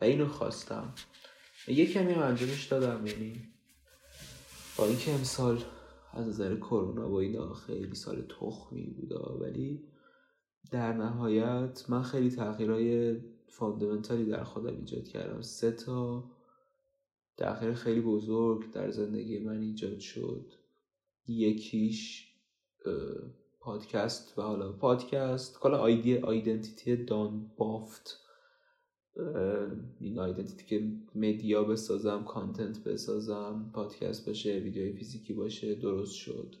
و 0.00 0.04
اینو 0.04 0.28
خواستم. 0.28 0.94
یه 1.68 1.86
کمی 1.86 2.12
انجامش 2.12 2.66
دادم 2.66 3.06
یعنی 3.06 3.52
با 4.78 4.86
اینکه 4.86 5.12
امسال 5.12 5.64
از 6.12 6.28
نظر 6.28 6.56
کرونا 6.56 7.10
و 7.10 7.14
اینا 7.14 7.54
خیلی 7.54 7.94
سال 7.94 8.22
تخمی 8.22 8.86
بودا 8.86 9.38
ولی 9.40 9.84
در 10.70 10.92
نهایت 10.92 11.84
من 11.88 12.02
خیلی 12.02 12.30
تغییرهای 12.30 13.20
فاندمنتالی 13.48 14.24
در 14.24 14.44
خودم 14.44 14.76
ایجاد 14.76 15.04
کردم. 15.04 15.42
سه 15.42 15.72
تا 15.72 16.30
تغییر 17.36 17.74
خیلی 17.74 18.00
بزرگ 18.00 18.70
در 18.70 18.90
زندگی 18.90 19.38
من 19.38 19.60
ایجاد 19.60 19.98
شد. 19.98 20.52
یکیش 21.26 22.32
پادکست 23.62 24.38
و 24.38 24.42
حالا 24.42 24.72
پادکست 24.72 25.58
کلا 25.60 25.78
آیدی 25.78 26.18
آیدنتیتی 26.18 27.04
دان 27.04 27.50
بافت. 27.56 28.18
این 30.00 30.18
آیدنتیتی 30.18 30.66
که 30.66 30.92
مدیا 31.14 31.64
بسازم 31.64 32.24
کانتنت 32.24 32.84
بسازم 32.84 33.70
پادکست 33.74 34.26
باشه 34.26 34.58
ویدیوی 34.58 34.92
فیزیکی 34.92 35.32
باشه 35.34 35.74
درست 35.74 36.14
شد. 36.14 36.54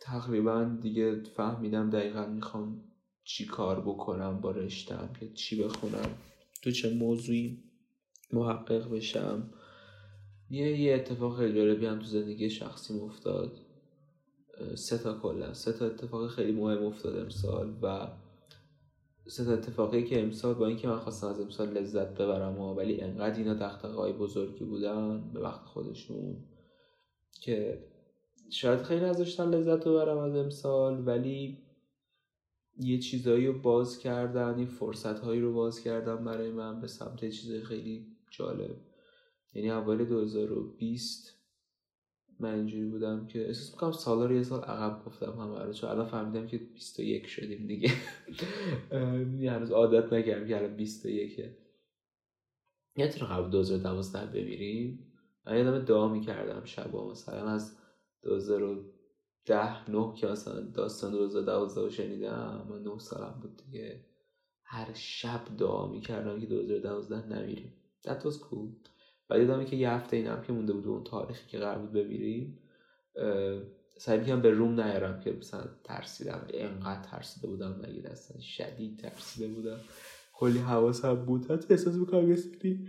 تقریبا 0.00 0.78
دیگه 0.82 1.22
فهمیدم 1.22 1.90
دقیقا 1.90 2.26
می‌خوام 2.26 2.84
چی 3.24 3.46
کار 3.46 3.80
بکنم 3.80 4.40
با 4.40 4.50
رشتم 4.50 5.10
که 5.20 5.32
چی 5.32 5.62
بخونم 5.62 6.10
تو 6.62 6.70
چه 6.70 6.94
موضوعی 6.94 7.64
محقق 8.32 8.90
بشم. 8.90 9.50
یه 10.50 10.80
یه 10.80 10.94
اتفاق 10.94 11.38
خیلی 11.38 11.54
جالبی 11.54 11.86
هم 11.86 11.98
تو 11.98 12.04
زندگی 12.04 12.50
شخصی 12.50 12.94
افتاد. 12.94 13.67
سه 14.74 14.98
تا 14.98 15.18
کلا. 15.18 15.54
سه 15.54 15.72
تا 15.72 15.86
اتفاق 15.86 16.30
خیلی 16.30 16.52
مهم 16.52 16.84
افتاد 16.84 17.16
امسال 17.16 17.78
و 17.82 18.08
سه 19.26 19.44
تا 19.44 19.52
اتفاقی 19.52 20.04
که 20.04 20.22
امسال 20.22 20.54
با 20.54 20.66
اینکه 20.66 20.88
من 20.88 20.98
خواستم 20.98 21.26
از 21.26 21.40
امسال 21.40 21.68
لذت 21.68 22.14
ببرم 22.14 22.60
ولی 22.60 23.00
انقدر 23.00 23.38
اینا 23.38 23.54
دقدقه‌های 23.54 24.12
بزرگی 24.12 24.64
بودن 24.64 25.30
به 25.32 25.40
وقت 25.40 25.64
خودشون 25.64 26.36
که 27.40 27.84
شاید 28.50 28.82
خیلی 28.82 29.04
نذاشتن 29.04 29.50
لذت 29.50 29.84
ببرم 29.84 30.18
از 30.18 30.36
امسال 30.36 31.06
ولی 31.06 31.58
یه 32.80 32.98
چیزایی 32.98 33.46
رو 33.46 33.58
باز 33.58 33.98
کردن 33.98 34.58
یه 34.58 34.66
فرصت 34.66 35.18
هایی 35.18 35.40
رو 35.40 35.52
باز 35.52 35.80
کردن 35.80 36.24
برای 36.24 36.50
من 36.50 36.80
به 36.80 36.86
سمت 36.86 37.28
چیزای 37.28 37.62
خیلی 37.62 38.06
جالب. 38.30 38.76
یعنی 39.54 39.70
اول 39.70 40.04
2020 40.04 41.37
من 42.40 42.54
اینجوری 42.54 42.84
بودم 42.84 43.26
که 43.26 43.46
احساس 43.46 43.72
می‌کنم 43.72 43.92
سالا 43.92 44.32
یه 44.32 44.42
سال 44.42 44.60
عقب 44.60 45.04
گفتم 45.04 45.32
همه 45.32 45.62
رو 45.62 45.72
چون 45.72 45.90
الان 45.90 46.06
فهمیدم 46.06 46.46
که 46.46 46.58
21 46.58 47.26
شدیم 47.26 47.66
دیگه. 47.66 47.90
هنوز 49.52 49.70
عادت 49.70 50.12
نکردم 50.12 50.48
که 50.48 50.56
الان 50.56 50.76
21 50.76 51.44
یادتونه 52.96 53.30
قبل 53.30 53.50
2012 53.50 54.26
بمیریم. 54.26 55.12
من 55.46 55.56
یادم 55.56 55.78
دعا 55.84 56.08
می‌کردم 56.08 56.64
شبا 56.64 57.10
مثلا 57.10 57.48
از 57.48 57.76
2010 58.22 59.90
نه 59.90 60.14
که 60.14 60.26
مثلا 60.26 60.60
داستان 60.60 61.10
2012 61.10 61.80
رو 61.80 61.90
شنیدم 61.90 62.66
من 62.70 62.82
9 62.82 62.98
سالم 62.98 63.38
بود 63.42 63.62
دیگه. 63.64 64.04
هر 64.62 64.88
شب 64.94 65.40
دعا 65.58 65.88
می‌کردم 65.88 66.40
که 66.40 66.46
2012 66.46 67.26
نمیریم. 67.26 67.72
That 68.06 68.22
was 68.22 68.36
cool. 68.36 68.97
بعد 69.28 69.40
یادمه 69.40 69.64
که 69.64 69.76
یه 69.76 69.90
هفته 69.90 70.16
اینم 70.16 70.42
که 70.42 70.52
مونده 70.52 70.72
بود 70.72 70.86
اون 70.86 71.04
تاریخی 71.04 71.48
که 71.48 71.58
قرار 71.58 71.78
بود 71.78 71.92
بمیریم 71.92 72.58
سعی 73.96 74.18
می‌کنم 74.18 74.42
به 74.42 74.50
روم 74.50 74.80
نیارم 74.80 75.20
که 75.20 75.32
مثلا 75.32 75.64
ترسیدم. 75.84 76.46
انقدر 76.54 77.02
ترسیده 77.02 77.46
بودم 77.46 77.80
مگه 77.82 78.02
دستن 78.02 78.40
شدید 78.40 78.98
ترسیده 78.98 79.48
بودم. 79.54 79.80
کلی 80.32 80.58
حواسم 80.58 81.14
بود. 81.14 81.50
حتی 81.50 81.66
احساس 81.70 81.94
می‌کنم 81.94 82.30
یه 82.30 82.36
سری 82.36 82.88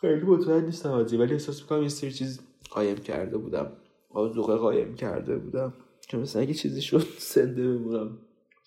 خیلی 0.00 0.22
مطمئن 0.22 0.64
نیستم 0.64 0.92
ازی 0.92 1.16
ولی 1.16 1.32
احساس 1.32 1.62
می‌کنم 1.62 1.82
یه 1.82 1.88
سری 1.88 2.12
چیز 2.12 2.40
قایم 2.70 2.96
کرده 2.96 3.38
بودم. 3.38 3.72
آزوقه 4.10 4.56
قایم 4.56 4.94
کرده 4.94 5.38
بودم. 5.38 5.74
که 6.08 6.16
مثلا 6.16 6.42
اگه 6.42 6.54
چیزی 6.54 6.82
شد 6.82 7.06
سنده 7.34 7.62
بمونم. 7.62 8.18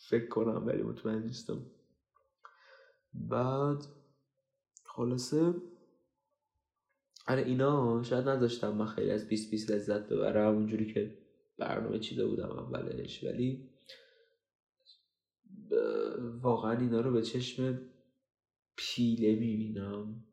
فکر 0.09 0.27
کنم 0.27 0.67
ولی 0.67 0.83
مطمئن 0.83 1.23
نیستم. 1.23 1.61
بعد 3.13 3.85
خلاصه. 4.99 5.53
آره 7.27 7.41
اینا 7.41 8.03
شاید 8.03 8.27
نداشتم 8.29 8.75
من 8.75 8.85
خیلی 8.85 9.11
از 9.11 9.27
20 9.27 9.51
20 9.51 9.71
لذت 9.71 10.09
ببرم 10.09 10.55
اونجوری 10.55 10.93
که 10.93 11.17
برنامه 11.57 11.99
چیده 11.99 12.27
بودم 12.27 12.49
اولش. 12.49 13.23
ولی 13.23 13.69
واقعا 16.41 16.79
اینا 16.79 17.01
رو 17.01 17.11
به 17.11 17.21
چشم 17.21 17.79
پیله 18.75 19.35
می‌بینم 19.35 20.23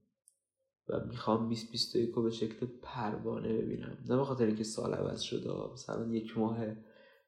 و 0.89 1.05
می‌خوام 1.05 1.49
2021 1.49 2.15
رو 2.15 2.23
به 2.23 2.31
شکل 2.31 2.67
پروانه 2.83 3.59
ببینم. 3.59 3.99
نه 4.09 4.17
به 4.17 4.25
خاطر 4.25 4.47
اینکه 4.47 4.65
سال 4.65 4.95
عوض 4.95 5.21
شده 5.21 5.73
مثلا 5.73 6.07
یک 6.07 6.39
ماه 6.39 6.59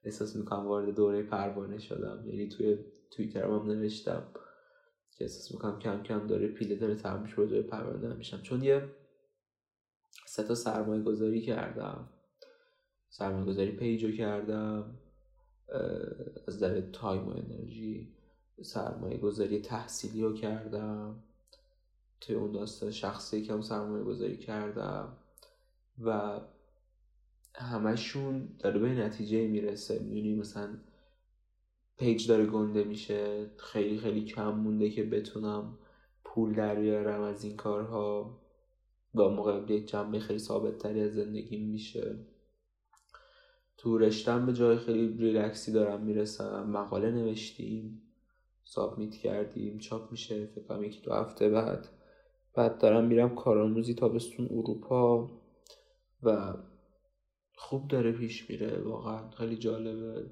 احساس 0.04 0.36
می‌کنم 0.36 0.66
وارد 0.66 0.94
دوره 0.94 1.22
پروانه 1.22 1.78
شدم. 1.78 2.24
یعنی 2.26 2.48
توی 2.48 2.78
توییترم 3.10 3.58
هم 3.58 3.66
نوشتم. 3.66 4.28
که 5.18 5.24
احساس 5.24 5.52
می‌کنم 5.52 5.78
کم 5.78 6.02
کم 6.02 6.26
داره 6.26 6.48
پیله 6.48 6.76
داره 6.76 6.94
تمام 6.94 7.22
میشه 7.22 7.46
به 7.46 7.62
پرونده 7.62 8.14
میشم. 8.14 8.42
چون 8.42 8.62
یه 8.62 8.88
سه 10.26 10.42
تا 10.42 10.54
سرمایه 10.54 11.02
گذاری 11.02 11.42
کردم. 11.42 12.08
سرمایه 13.08 13.44
گذاری 13.44 13.72
پیجو 13.72 14.12
کردم 14.12 14.98
از 16.48 16.58
در 16.60 16.80
تایم 16.80 17.28
و 17.28 17.30
انرژی. 17.30 18.14
سرمایه 18.62 19.18
گذاری 19.18 19.60
تحصیلی 19.60 20.22
رو 20.22 20.34
کردم. 20.34 21.22
توی 22.20 22.34
اون 22.36 22.52
داستان 22.52 22.90
شخصی 22.90 23.42
که 23.42 23.52
هم 23.52 23.62
سرمایه 23.62 24.04
گذاری 24.04 24.36
کردم. 24.36 25.16
و 26.04 26.40
همشون 27.54 28.56
داره 28.58 28.78
به 28.78 28.88
نتیجه 28.88 29.48
می‌رسه. 29.48 29.98
می‌دونی 29.98 30.34
مثلا 30.34 30.78
page 31.98 32.28
داره 32.28 32.46
گنده 32.46 32.84
میشه 32.84 33.50
خیلی 33.56 33.98
خیلی 33.98 34.24
کم 34.24 34.54
مونده 34.54 34.90
که 34.90 35.04
بتونم 35.04 35.78
پول 36.24 36.54
در 36.54 36.74
بیارم 36.74 37.20
از 37.20 37.44
این 37.44 37.56
کارها. 37.56 38.38
با 39.14 39.28
موقع 39.28 39.72
یک 39.72 39.88
جنبه 39.88 40.18
خیلی 40.18 40.38
ثابت 40.38 40.78
تری 40.78 41.00
از 41.00 41.14
زندگی 41.14 41.56
میشه. 41.56 42.18
تو 43.76 43.98
رشتم 43.98 44.46
به 44.46 44.52
جای 44.52 44.76
خیلی 44.76 45.16
ریلکسی 45.18 45.72
دارم 45.72 46.00
می‌رسم. 46.00 46.70
مقاله 46.70 47.10
نوشتیم 47.10 48.02
submit 48.64 49.14
کردیم 49.14 49.78
چاپ 49.78 50.10
میشه 50.10 50.46
فکر 50.46 50.65
کنم 50.65 50.84
یکی 50.84 51.00
دو 51.00 51.12
هفته 51.12 51.48
بعد. 51.50 51.88
بعد 52.54 52.78
دارم 52.78 53.04
میرم 53.04 53.34
کارآموزی 53.34 53.94
تابستون 53.94 54.46
اروپا 54.50 55.30
و 56.22 56.54
خوب 57.56 57.88
داره 57.88 58.12
پیش 58.12 58.50
میره 58.50 58.82
واقعا 58.82 59.30
خیلی 59.30 59.56
جالبه. 59.56 60.26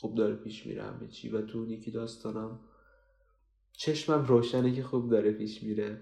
خوب 0.00 0.14
داره 0.14 0.34
پیش 0.34 0.66
میره 0.66 0.82
همه 0.82 1.08
چی. 1.08 1.28
و 1.28 1.42
تو 1.42 1.70
یکی 1.70 1.90
داستانم 1.90 2.60
چشمم 3.72 4.24
روشنه 4.24 4.74
که 4.74 4.82
خوب 4.82 5.10
داره 5.10 5.32
پیش 5.32 5.62
میره. 5.62 6.00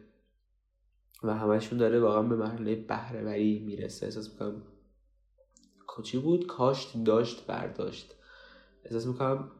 و 1.22 1.35
همشون 1.35 1.78
داره 1.78 2.00
واقعا 2.00 2.22
به 2.22 2.37
مرحله 2.37 2.74
بهرهوری 2.74 3.59
می‌رسه. 3.59 4.07
احساس 4.07 4.33
می‌کنم 4.33 4.62
کچی 5.87 6.18
بود؟ 6.18 6.46
کاشت 6.46 7.04
داشت 7.04 7.46
برداشت. 7.46 8.14
احساس 8.85 9.07
می‌کنم 9.07 9.50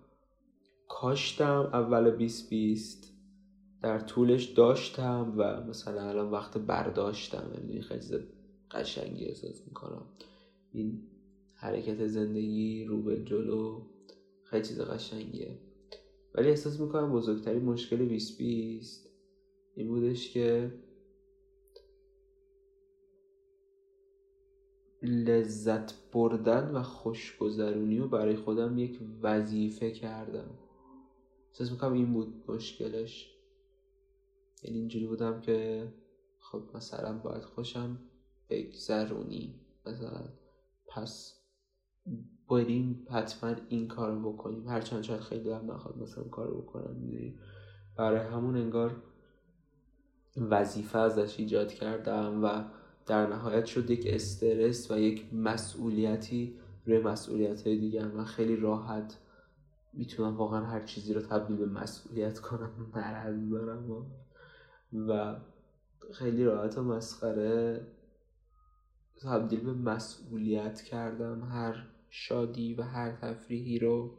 کاشتم 0.89 1.71
اول 1.73 2.11
2020 2.11 3.15
در 3.83 3.99
طولش 3.99 4.45
داشتم 4.45 5.35
و 5.37 5.61
مثلا 5.61 6.09
الان 6.09 6.31
وقت 6.31 6.59
برداشتم. 6.59 7.51
یعنی 7.55 7.83
خیلی 7.83 8.19
قشنگی 8.71 9.25
احساس 9.25 9.63
می‌کنم. 9.67 10.07
این 10.73 11.03
حرکت 11.55 12.07
زندگی 12.07 12.85
رو 12.85 13.03
به 13.03 13.25
جلو 13.25 13.83
خیلی 14.55 14.67
چیز 14.67 14.81
قشنگیه. 14.81 15.59
ولی 16.35 16.49
احساس 16.49 16.81
می‌کنم 16.81 17.13
بزرگترین 17.13 17.65
مشکل 17.65 17.97
2020 17.97 19.09
این 19.75 19.89
بودش 19.89 20.31
که 20.31 20.73
لذت 25.03 26.11
بردن 26.13 26.75
و 26.75 26.83
خوشگذرونی 26.83 27.99
رو 27.99 28.09
برای 28.09 28.37
خودم 28.37 28.79
یک 28.79 29.01
وظیفه 29.23 29.91
کردم. 29.91 30.59
احساس 31.51 31.71
می‌کنم 31.71 31.93
این 31.93 32.13
بود 32.13 32.45
مشکلش. 32.49 33.35
یعنی 34.63 34.79
اینجوری 34.79 35.07
بودم 35.07 35.41
که 35.41 35.89
خب 36.41 36.63
مثلا 36.75 37.19
باید 37.19 37.43
خوشم 37.43 37.99
بگذرونی. 38.51 39.55
مثلا 39.87 40.25
پس 40.87 41.44
بریم 42.51 43.07
حتما 43.11 43.55
این 43.69 43.89
کار 43.89 44.19
بکنیم. 44.19 44.69
هرچند 44.69 45.03
شاید 45.03 45.21
خیلی 45.21 45.51
هم 45.51 45.71
نخواد 45.71 45.99
مثلا 45.99 46.25
کار 46.25 46.55
بکنم 46.55 46.97
می‌دونی. 46.97 47.39
برای 47.97 48.27
همون 48.27 48.57
انگار 48.57 49.03
وظیفه 50.37 50.99
ازش 50.99 51.41
ایجاد 51.41 51.73
کردم 51.73 52.45
و 52.45 52.65
در 53.07 53.27
نهایت 53.27 53.65
شد 53.67 53.91
یک 53.91 54.07
استرس 54.07 54.91
و 54.91 54.99
یک 54.99 55.35
مسئولیتی 55.35 56.57
روی 56.87 56.99
مسئولیت 56.99 57.67
های 57.67 57.99
و 57.99 58.25
خیلی 58.25 58.57
راحت 58.57 59.19
می‌تونم 59.93 60.37
واقعا 60.37 60.65
هر 60.65 60.81
چیزی 60.81 61.15
رو 61.15 61.21
تبدیل 61.21 61.57
به 61.57 61.67
مسئولیت 61.67 62.39
کنم 62.39 62.71
مرض 62.95 63.51
دارم. 63.51 63.91
و, 63.91 64.05
و 64.93 65.37
خیلی 66.13 66.45
راحت 66.45 66.79
و 66.79 66.83
مسخره 66.83 67.87
تبدیل 69.23 69.61
به 69.61 69.73
مسئولیت 69.73 70.83
کردم. 70.83 71.43
هر 71.43 71.94
شادی 72.17 72.75
و 72.75 72.83
هر 72.83 73.13
تفریحی 73.13 73.79
رو 73.79 74.19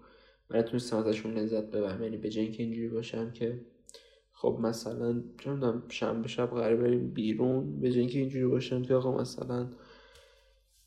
من 0.49 0.60
نتونستم 0.60 0.97
ازشون 0.97 1.34
لذت 1.34 1.71
ببرم. 1.71 2.03
یعنی 2.03 2.17
به 2.17 2.29
که 2.29 2.63
اینجوری 2.63 2.88
باشم 2.88 3.31
که 3.31 3.62
خب 4.31 4.58
مثلا 4.62 5.23
چون 5.38 5.84
شنبه 5.89 6.27
شب 6.27 6.49
قرار 6.49 6.75
بریم 6.75 7.10
بیرون 7.10 7.79
به 7.79 7.88
اینکه 7.88 8.19
اینجوری 8.19 8.45
باشم 8.45 8.81
که 8.81 8.93
آقا 8.93 9.21
مثلا 9.21 9.69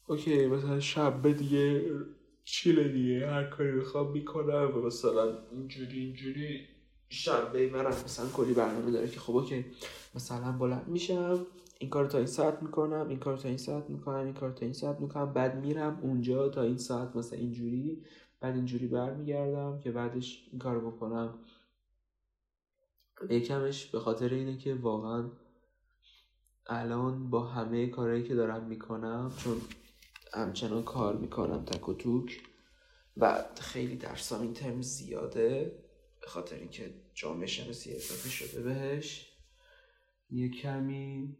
اوکی 0.07 0.47
مثلا 0.47 0.81
شب 0.81 1.33
دیگه 1.33 1.83
چیله 2.44 2.88
دیگه 2.88 3.27
هر 3.27 3.44
کاری 3.44 3.73
بخوام 3.73 4.12
می‌کنم 4.12 4.73
و 4.77 4.87
مثلا 4.87 5.38
اینجوری 5.53 5.99
اینجوری 5.99 6.61
شنبه 7.09 7.71
منم 7.71 7.87
مثلا 7.87 8.29
کلی 8.29 8.55
برنامه 8.55 8.90
داره 8.90 9.09
که 9.09 9.21
خب 9.21 9.37
اوکی 9.37 9.64
مثلا 10.14 10.53
بلند 10.53 10.88
میشم 10.88 11.47
این 11.79 11.90
کار 11.90 12.07
تا 12.07 12.18
این 12.18 12.27
ساعت 12.27 12.62
می‌کنم 12.62 13.09
این 13.09 13.18
کار 13.18 13.37
تا 13.37 13.49
این 13.49 13.59
ساعت 13.59 13.90
می‌کنم 13.90 14.25
این 14.25 14.35
کار 14.35 14.53
تا 14.53 14.64
این 14.66 14.73
ساعت 14.73 15.01
می‌کنم 15.01 15.33
بعد 15.33 15.61
میرم 15.61 15.99
اونجا 16.03 16.49
تا 16.49 16.62
این 16.62 16.79
ساعت 16.79 17.16
مثلا 17.16 17.38
اینجوری 17.38 18.05
بعد 18.40 18.55
اینجوری 18.55 18.87
برمیگردم 18.87 19.81
که 19.81 19.92
بعدش 19.92 20.49
این 20.51 20.59
کار 20.59 20.81
بکنم. 20.81 21.38
یکمش 23.31 23.87
به 23.87 24.01
خاطر 24.01 24.29
اینه 24.29 24.57
که 24.57 24.75
واقعا 24.75 25.31
الان 26.66 27.31
با 27.31 27.47
همه 27.47 27.87
کارهایی 27.87 28.23
که 28.23 28.35
دارم 28.35 28.64
می‌کنم 28.64 29.33
چون 29.37 29.61
همچنان 30.35 30.83
کار 30.83 31.16
می‌کنم 31.16 31.64
تک 31.64 31.88
و 31.88 31.94
توک 31.94 32.40
و 33.16 33.44
خیلی 33.61 33.97
درسام 33.97 34.40
این 34.40 34.53
ترم 34.53 34.83
زیاده. 34.83 35.79
به 36.29 36.33
خاطر 36.33 36.57
اینکه 36.57 36.95
جامعه 37.14 37.47
شناسی 37.47 37.93
اضافه 37.95 38.29
شده 38.29 38.62
بهش. 38.62 39.33
یه 40.31 40.49
کمی 40.49 41.37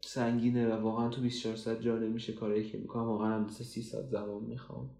سنگینه 0.00 0.76
و 0.76 0.82
واقعا 0.82 1.08
تو 1.08 1.20
24 1.20 1.56
ساعت 1.56 1.80
جا 1.80 1.98
نمیشه 1.98 2.32
کارایی 2.32 2.70
که 2.70 2.78
می‌کنم. 2.78 3.08
واقعا 3.08 3.34
هم 3.34 3.48
30 3.48 3.82
ساعت 3.82 4.08
زمان 4.08 4.44
می‌خوام. 4.44 4.90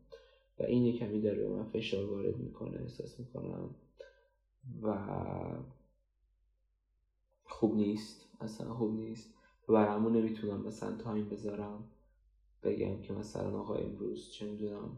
و 0.58 0.62
این 0.62 0.82
یه 0.82 0.98
کمی 0.98 1.20
داره 1.20 1.38
به 1.38 1.48
من 1.48 1.64
فشار 1.64 2.04
وارد 2.04 2.36
می‌کنه 2.36 2.80
احساس 2.80 3.20
می‌کنم. 3.20 3.74
و 4.82 4.98
خوب 7.44 7.76
نیست. 7.76 8.28
اصلا 8.40 8.74
خوب 8.74 8.94
نیست. 8.94 9.34
و 9.68 9.72
برامون 9.72 10.16
نمی‌تونم 10.16 10.66
مثلا 10.66 10.96
تایم 10.96 11.28
بذارم. 11.28 11.84
بگم 12.62 13.02
که 13.02 13.12
مثلا 13.12 13.60
آقا 13.60 13.74
امروز 13.74 14.30
چه 14.30 14.46
می‌دونم 14.46 14.96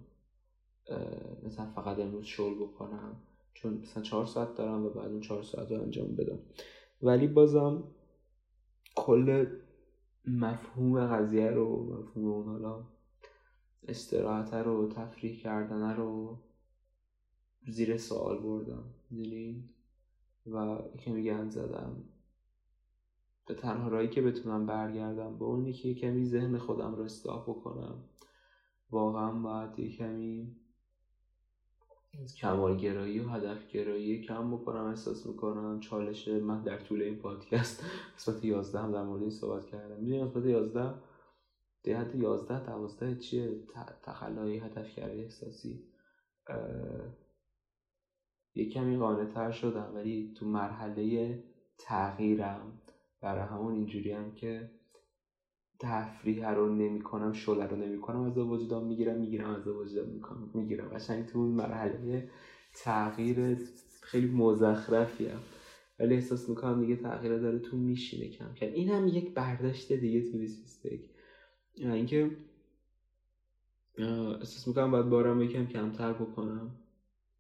مثلا 1.42 1.66
فقط 1.66 1.98
امروز 1.98 2.24
شل 2.24 2.54
بکنم. 2.54 3.22
چون 3.56 3.74
مثلا 3.74 4.02
چهار 4.02 4.26
ساعت 4.26 4.54
دارم 4.54 4.86
و 4.86 4.90
بعد 4.90 5.10
اون 5.10 5.20
چهار 5.20 5.42
ساعت 5.42 5.72
رو 5.72 5.82
انجام 5.82 6.16
بدم. 6.16 6.38
ولی 7.02 7.26
بازم 7.26 7.84
کل 8.96 9.46
مفهوم 10.26 11.06
قضیه 11.06 11.50
رو 11.50 11.96
مفهوم 11.98 12.26
اون 12.26 12.46
حالا 12.46 12.84
استراحت 13.88 14.54
رو 14.54 14.88
تفریح 14.88 15.40
کردن 15.42 15.96
رو 15.96 16.38
زیر 17.68 17.96
سوال 17.96 18.42
بردم 18.42 18.84
می‌دونین؟ 19.10 19.68
و 20.46 20.78
کمی 20.98 21.24
گند 21.24 21.50
زدم. 21.50 22.04
به 23.46 23.54
تنها 23.54 23.88
رایی 23.88 24.08
که 24.08 24.22
بتونم 24.22 24.66
برگردم 24.66 25.38
به 25.38 25.44
اونی 25.44 25.72
که 25.72 25.94
کمی 25.94 26.24
ذهن 26.24 26.58
خودم 26.58 26.94
رو 26.94 27.02
اصلاح 27.02 27.42
بکنم. 27.42 28.04
واقعا 28.90 29.32
باید 29.32 29.78
یه 29.78 29.96
کمی 29.96 30.56
کمالگرایی 32.36 33.20
و 33.20 33.28
هدف 33.28 33.68
گرایی 33.68 34.22
کم 34.22 34.50
بکنم 34.50 34.84
احساس 34.84 35.26
می‌کنم 35.26 35.80
چالش 35.80 36.28
من 36.28 36.62
در 36.62 36.78
طول 36.78 37.02
این 37.02 37.16
پادکست 37.16 37.84
قسمت 38.16 38.44
11 38.44 38.78
هم 38.78 38.92
در 38.92 39.02
مورد 39.02 39.22
این 39.22 39.30
صحبت 39.30 39.66
کردم. 39.66 39.96
می‌دونی 39.96 40.24
قسمت 40.24 40.46
11 40.46 40.94
دهت 41.82 42.14
11 42.14 42.66
12 42.66 43.16
چیه؟ 43.16 43.50
تخلای 44.02 44.58
هدف 44.58 44.94
گرایی 44.94 45.22
احساسی 45.22 45.84
یه 48.54 48.68
کمی 48.68 48.96
قانع 48.96 49.24
تر 49.24 49.50
شدم 49.50 49.92
ولی 49.94 50.34
تو 50.36 50.46
مرحله 50.46 51.38
تغییرم 51.78 52.80
برای 53.20 53.42
همون 53.42 53.74
اینجوری 53.74 54.12
هم 54.12 54.34
که 54.34 54.70
تفریح 55.78 56.48
رو 56.48 56.68
نمی 56.68 57.00
کنم 57.00 57.32
شله 57.32 57.66
رو 57.66 57.76
نمی 57.76 57.98
کنم 57.98 58.20
از 58.20 58.36
وجودم 58.38 58.82
می‌گیرم 58.84 59.16
می‌گیرم 59.16 59.50
از 59.50 59.66
وجودم 59.66 60.08
می‌کنم. 60.08 60.50
می‌گیرم. 60.54 60.88
قشنگ 60.88 61.24
تو 61.24 61.38
اون 61.38 61.48
مرحله 61.48 62.24
تغییر 62.74 63.58
خیلی 64.02 64.26
مزخرفی 64.26 65.26
هم. 65.26 65.40
ولی 65.98 66.14
احساس 66.14 66.48
می‌کنم 66.48 66.80
دیگه 66.80 66.96
تغییر 66.96 67.38
داره 67.38 67.58
تو 67.58 67.76
میشینه 67.76 68.28
کم 68.28 68.52
کم. 68.52 68.70
این 68.72 68.88
هم 68.88 69.08
یک 69.08 69.32
برداشت 69.34 69.92
دیگه 69.92 70.22
تو 70.22 70.38
بیست 70.38 70.86
اینکه 71.78 72.30
احساس 74.40 74.68
می‌کنم 74.68 74.90
باید 74.90 75.08
بارم 75.08 75.42
یکم 75.42 75.66
کمتر 75.66 76.12
بکنم 76.12 76.74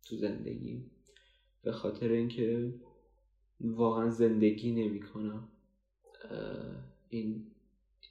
تو 0.06 0.16
زندگی. 0.16 0.84
به 1.62 1.72
خاطر 1.72 2.08
اینکه 2.08 2.74
واقعا 3.60 4.10
زندگی 4.10 4.70
نمی‌کنم. 4.72 5.44
این 7.08 7.42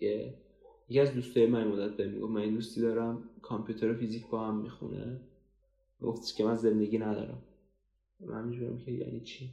یکی 0.02 1.00
از 1.00 1.14
دوستای 1.14 1.48
من 1.48 1.68
مدت 1.68 1.98
به 1.98 2.08
می‌گفت 2.08 2.32
من 2.32 2.42
این 2.42 2.54
دوستی 2.54 2.82
دارم 2.82 3.30
کامپیوتر 3.42 3.92
و 3.92 3.96
فیزیک 3.96 4.30
با 4.30 4.48
هم 4.48 4.62
می‌خونه. 4.62 5.22
گفتش 6.02 6.34
که 6.34 6.44
من 6.44 6.56
زندگی 6.56 6.98
ندارم. 6.98 7.42
من 8.20 8.48
میجورم 8.48 8.78
که 8.78 8.92
یعنی 8.92 9.22
چی؟ 9.22 9.50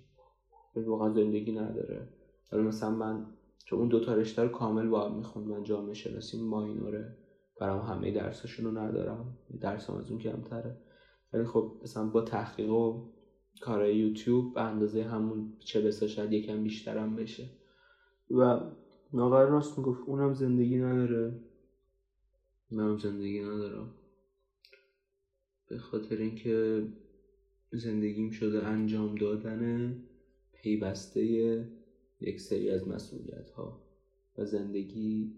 واقعا 0.76 1.10
زندگی 1.10 1.52
نداره. 1.52 2.08
حالا 2.50 2.62
مثلا 2.62 2.90
من 2.90 3.26
چون 3.64 3.78
اون 3.78 3.88
دوتا 3.88 4.14
رشته 4.14 4.42
رو 4.42 4.48
کامل 4.48 4.88
با 4.88 5.08
هم 5.08 5.16
می‌خوند 5.16 5.46
من 5.46 5.64
جامعه 5.64 5.94
شناسی 5.94 6.42
ماینوره 6.42 7.16
برام 7.60 7.86
همه 7.86 8.10
درساشون 8.10 8.64
رو 8.64 8.78
ندارم. 8.78 9.38
درسام 9.60 9.96
از 9.96 10.10
اون 10.10 10.18
کمتره. 10.18 10.76
ولی 11.32 11.44
خب 11.44 11.80
مثلا 11.82 12.06
با 12.06 12.22
تحقیق 12.22 12.70
و 12.70 13.08
کارهای 13.60 13.96
یوتیوب 13.96 14.54
به 14.54 14.62
اندازه 14.62 15.02
همون 15.02 15.52
چه 15.58 15.80
بسا 15.80 16.06
شاید 16.06 16.32
یکم 16.32 16.62
بیشترم 16.62 17.16
بشه. 17.16 17.50
و 18.30 18.60
ناقر 19.14 19.46
راست 19.46 19.78
می‌گفت 19.78 20.02
اونم 20.06 20.34
زندگی 20.34 20.78
نداره. 20.78 21.34
منم 22.70 22.98
زندگی 22.98 23.40
ندارم 23.40 23.90
به 25.68 25.78
خاطر 25.78 26.16
اینکه 26.16 26.82
زندگیم 27.72 28.30
شده 28.30 28.66
انجام 28.66 29.14
دادن 29.14 29.96
پیوسته 30.52 31.22
یک 32.20 32.40
سری 32.40 32.70
از 32.70 32.88
مسئولیت 32.88 33.50
ها 33.50 33.82
و 34.38 34.44
زندگی 34.44 35.32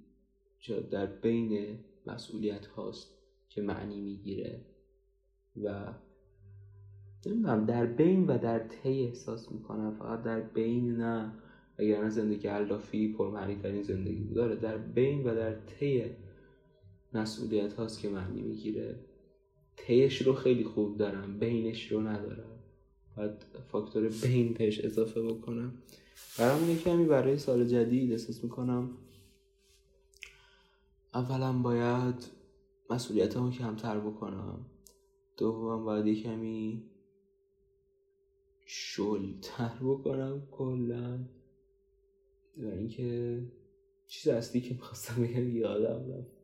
در 0.90 1.06
بین 1.06 1.78
مسئولیت 2.06 2.66
هاست 2.66 3.14
که 3.48 3.62
معنی 3.62 4.00
می‌گیره 4.00 4.64
و 5.62 5.94
نمی‌دونم 7.26 7.66
در 7.66 7.86
بین 7.86 8.26
و 8.26 8.38
در 8.38 8.58
طی 8.58 9.02
احساس 9.02 9.52
می‌کنم 9.52 9.90
فقط 9.98 10.22
در 10.22 10.40
بین 10.40 10.96
نه. 10.96 11.43
اگر 11.78 12.08
زندگی 12.08 12.48
علافی 12.48 13.12
پرمعنی 13.12 13.56
ترین 13.56 13.82
زندگی 13.82 14.34
داره 14.34 14.56
در 14.56 14.78
بین 14.78 15.24
و 15.24 15.34
در 15.34 15.54
طی 15.54 16.04
مسئولیت 17.14 17.74
هاست 17.74 18.00
که 18.00 18.08
معنی 18.08 18.42
می‌گیره. 18.42 18.98
طیش 19.76 20.22
رو 20.22 20.32
خیلی 20.32 20.64
خوب 20.64 20.96
دارم 20.96 21.38
بینش 21.38 21.92
رو 21.92 22.00
ندارم. 22.00 22.58
باید 23.16 23.44
فاکتور 23.72 24.08
بین 24.22 24.52
بهش 24.52 24.80
اضافه 24.80 25.22
بکنم. 25.22 25.72
برام 26.38 26.70
یه 26.70 26.76
کمی 26.76 27.04
برای 27.04 27.38
سال 27.38 27.64
جدید 27.64 28.12
احساس 28.12 28.44
می‌کنم 28.44 28.90
اولا 31.14 31.52
باید 31.52 32.14
مسئولیت 32.90 33.36
رو 33.36 33.50
کمتر 33.50 34.00
بکنم. 34.00 34.66
دوم 35.36 35.84
باید 35.84 36.06
یه 36.06 36.22
کمی 36.22 36.82
شلتر 38.66 39.72
بکنم 39.82 40.42
کلا. 40.50 41.18
و 42.56 42.66
اینکه 42.66 43.42
چیز 44.06 44.28
اصلی 44.28 44.60
که 44.60 44.74
می‌خواستم 44.74 45.22
بگم 45.22 45.56
یادم 45.56 46.12
رفت. 46.12 46.36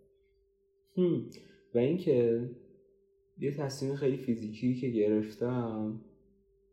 و 1.74 1.78
اینکه 1.78 2.50
یه 3.38 3.56
تصمیم 3.56 3.94
خیلی 3.94 4.16
فیزیکی 4.16 4.74
که 4.74 4.88
گرفتم 4.88 6.00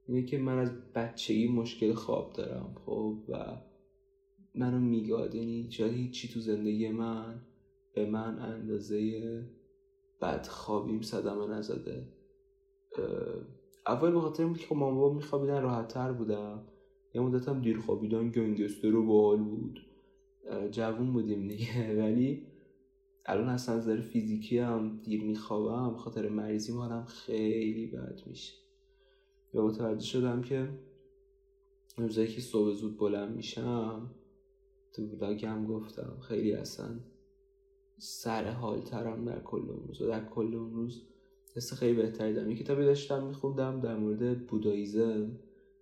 اینه 0.07 0.25
که 0.25 0.37
من 0.37 0.57
از 0.57 0.93
بچگی 0.93 1.47
مشکل 1.47 1.93
خواب 1.93 2.33
دارم 2.33 2.75
خب؟ 2.85 3.17
و 3.29 3.57
منو 4.55 4.79
میگاد. 4.79 5.35
یعنی 5.35 5.71
شاید 5.71 5.93
هیچی 5.93 6.27
تو 6.27 6.39
زندگی 6.39 6.89
من 6.89 7.41
به 7.93 8.05
من 8.05 8.39
اندازه 8.39 9.43
بدخوابیم 10.21 11.01
صدمه 11.01 11.47
نزده. 11.47 12.07
اول 13.87 14.11
به 14.11 14.19
خاطر 14.19 14.53
که 14.53 14.65
خب 14.65 14.75
مامان 14.75 15.15
میخوابیدن 15.15 15.61
راحت 15.61 15.87
تر 15.87 16.11
بودم. 16.11 16.67
یه 17.17 17.23
مدت 17.23 17.47
هم 17.47 17.61
دیر 17.61 17.79
خوابیدن 17.79 18.29
گنگستر 18.29 18.89
رو 18.89 19.05
باحال 19.05 19.43
بود. 19.43 19.85
جوون 20.71 21.13
بودیم 21.13 21.47
دیگه. 21.47 21.95
ولی 21.99 22.47
الان 23.25 23.49
از 23.49 23.69
نظر 23.69 24.01
فیزیکی 24.01 24.57
هم 24.57 24.99
دیر 25.03 25.23
میخوابم 25.23 25.97
خاطر 25.97 26.29
مریضی 26.29 26.73
مالم 26.73 27.05
خیلی 27.05 27.87
بد 27.87 28.21
میشه. 28.25 28.53
و 29.53 29.61
متوجه 29.61 30.05
شدم 30.05 30.41
که 30.41 30.69
روزایی 31.97 32.27
که 32.27 32.41
صبح 32.41 32.71
زود 32.71 32.97
بلند 32.97 33.35
میشم 33.35 34.11
تو 34.93 35.03
ولاگم 35.03 35.65
گفتم 35.67 36.17
خیلی 36.27 36.53
اصلا 36.53 36.99
سر 37.97 38.51
حال 38.51 38.81
ترم 38.81 39.25
در 39.25 39.39
کل 39.39 39.69
اون 39.69 39.87
روز. 39.87 40.01
و 40.01 40.07
در 40.07 40.25
کل 40.25 40.55
اون 40.55 40.73
روز 40.73 41.03
حس 41.55 41.73
خیلی 41.73 41.93
بهتری 41.93 42.33
دارم. 42.33 42.51
یه 42.51 42.57
کتابی 42.57 42.85
داشتم 42.85 43.27
میخوندم 43.27 43.81
در 43.81 43.97
مورد 43.97 44.47
بوداییزم 44.47 45.31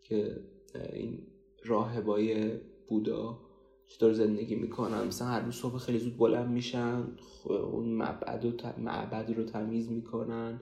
که 0.02 0.40
این 0.94 1.18
راهبای 1.64 2.52
بودا 2.88 3.40
چطور 3.88 4.14
زندگی 4.14 4.56
می‌کنن. 4.56 5.08
مثلا 5.08 5.28
هر 5.28 5.40
روز 5.40 5.56
صبح 5.56 5.78
خیلی 5.78 5.98
زود 5.98 6.18
بلند 6.18 6.52
میشن 6.52 7.04
اون 7.72 7.86
معبد, 7.86 8.46
و 8.46 8.52
معبد 8.78 9.34
رو 9.38 9.44
تمیز 9.44 9.92
می‌کنن 9.92 10.60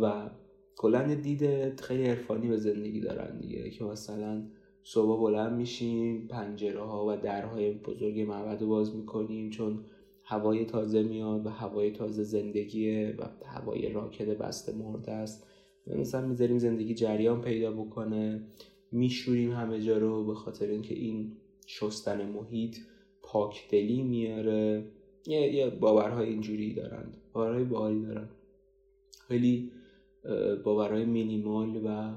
و 0.00 0.30
کلا 0.76 1.14
دید 1.14 1.80
خیلی 1.80 2.04
عرفانی 2.04 2.48
به 2.48 2.56
زندگی 2.56 3.00
دارن 3.00 3.38
دیگه. 3.38 3.70
که 3.70 3.84
مثلا 3.84 4.42
صبح 4.84 5.20
بلند 5.20 5.52
میشیم 5.52 6.28
پنجره 6.28 6.80
ها 6.80 7.06
و 7.08 7.16
درهای 7.16 7.72
بزرگ 7.72 8.20
معبد 8.20 8.62
رو 8.62 8.68
باز 8.68 8.96
می‌کنیم 8.96 9.50
چون 9.50 9.84
هوای 10.24 10.64
تازه 10.64 11.02
میاد 11.02 11.46
و 11.46 11.48
هوای 11.48 11.90
تازه 11.90 12.22
زندگیه 12.22 13.16
و 13.18 13.46
هوای 13.46 13.92
راکد 13.92 14.38
بسته 14.38 14.72
مرده 14.72 15.12
است. 15.12 15.46
مثلا 15.86 16.26
می‌ذاریم 16.26 16.58
زندگی 16.58 16.94
جریان 16.94 17.40
پیدا 17.40 17.72
بکنه. 17.72 18.42
میشوریم 18.92 19.52
همه 19.52 19.80
جا 19.80 19.98
رو 19.98 20.24
به 20.24 20.34
خاطر 20.34 20.66
اینکه 20.66 20.94
این 20.94 21.36
شستن 21.66 22.26
محیط 22.28 22.76
پاکدلی 23.22 24.02
میاره. 24.02 24.84
یه, 25.26 25.54
یه 25.54 25.70
باورهای 25.70 26.28
اینجوری 26.28 26.74
دارند 26.74 27.16
باورهای 27.32 27.64
باحالی 27.64 28.02
دارن. 28.02 28.28
خیلی 29.28 29.72
باورهای 30.64 31.04
مینیمال 31.04 31.80
و 31.86 32.14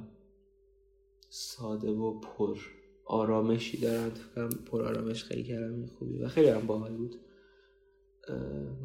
ساده 1.29 1.91
و 1.91 2.19
پر 2.19 2.57
آرامشی 3.05 3.77
دارن. 3.77 4.11
پر 4.65 4.83
آرامش 4.83 5.23
خیلی 5.23 5.43
کلمه 5.43 5.87
خوبی 5.87 6.17
و 6.17 6.27
خیلی 6.27 6.49
هم 6.49 6.67
باحال 6.67 6.93
بود. 6.93 7.15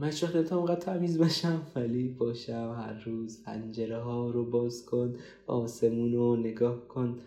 من 0.00 0.06
هیچ 0.06 0.22
وقت 0.22 0.52
اونقدر 0.52 0.80
تمیز 0.80 1.18
بشم 1.18 1.62
ولی 1.76 2.08
باشم. 2.08 2.74
هر 2.78 3.02
روز 3.04 3.42
پنجره 3.42 3.98
ها 3.98 4.30
رو 4.30 4.44
باز 4.44 4.86
کن 4.86 5.16
آسمون 5.46 6.12
رو 6.12 6.36
نگاه 6.36 6.88
کن. 6.88 7.18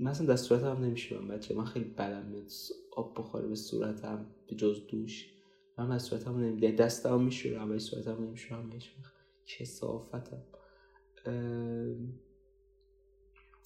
من 0.00 0.10
اصلا 0.10 0.26
دست 0.26 0.44
صورتم 0.44 0.84
نمیشورم 0.84 1.28
بچه 1.28 1.54
من 1.54 1.64
خیلی 1.64 1.84
بدم 1.84 2.26
میاد. 2.26 2.50
آب 2.92 3.14
بخوره 3.18 3.48
به 3.48 3.54
صورتم 3.54 4.26
به 4.48 4.56
جز 4.56 4.86
دوش. 4.86 5.34
من 5.78 5.92
از 5.92 6.02
صورتم 6.02 6.38
نمیده 6.38 6.72
دستم 6.72 7.22
میشورم 7.22 7.70
ولی 7.70 7.78
صورتم 7.78 8.24
نمیشورم 8.24 8.72
هیچ 8.72 8.90
وقت 8.98 9.12
کسافتم. 9.46 10.42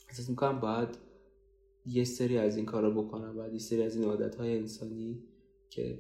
احساس 0.09 0.31
می‌کنم 0.31 0.61
باید 0.61 0.88
یه 1.87 2.05
سری 2.05 2.38
از 2.38 2.57
این 2.57 2.66
کارا 2.66 2.90
بکنم. 2.90 3.37
باید 3.37 3.53
یه 3.53 3.59
سری 3.59 3.83
از 3.83 3.97
این 3.97 4.05
عادت 4.05 4.35
های 4.35 4.59
انسانی 4.59 5.23
که 5.70 5.99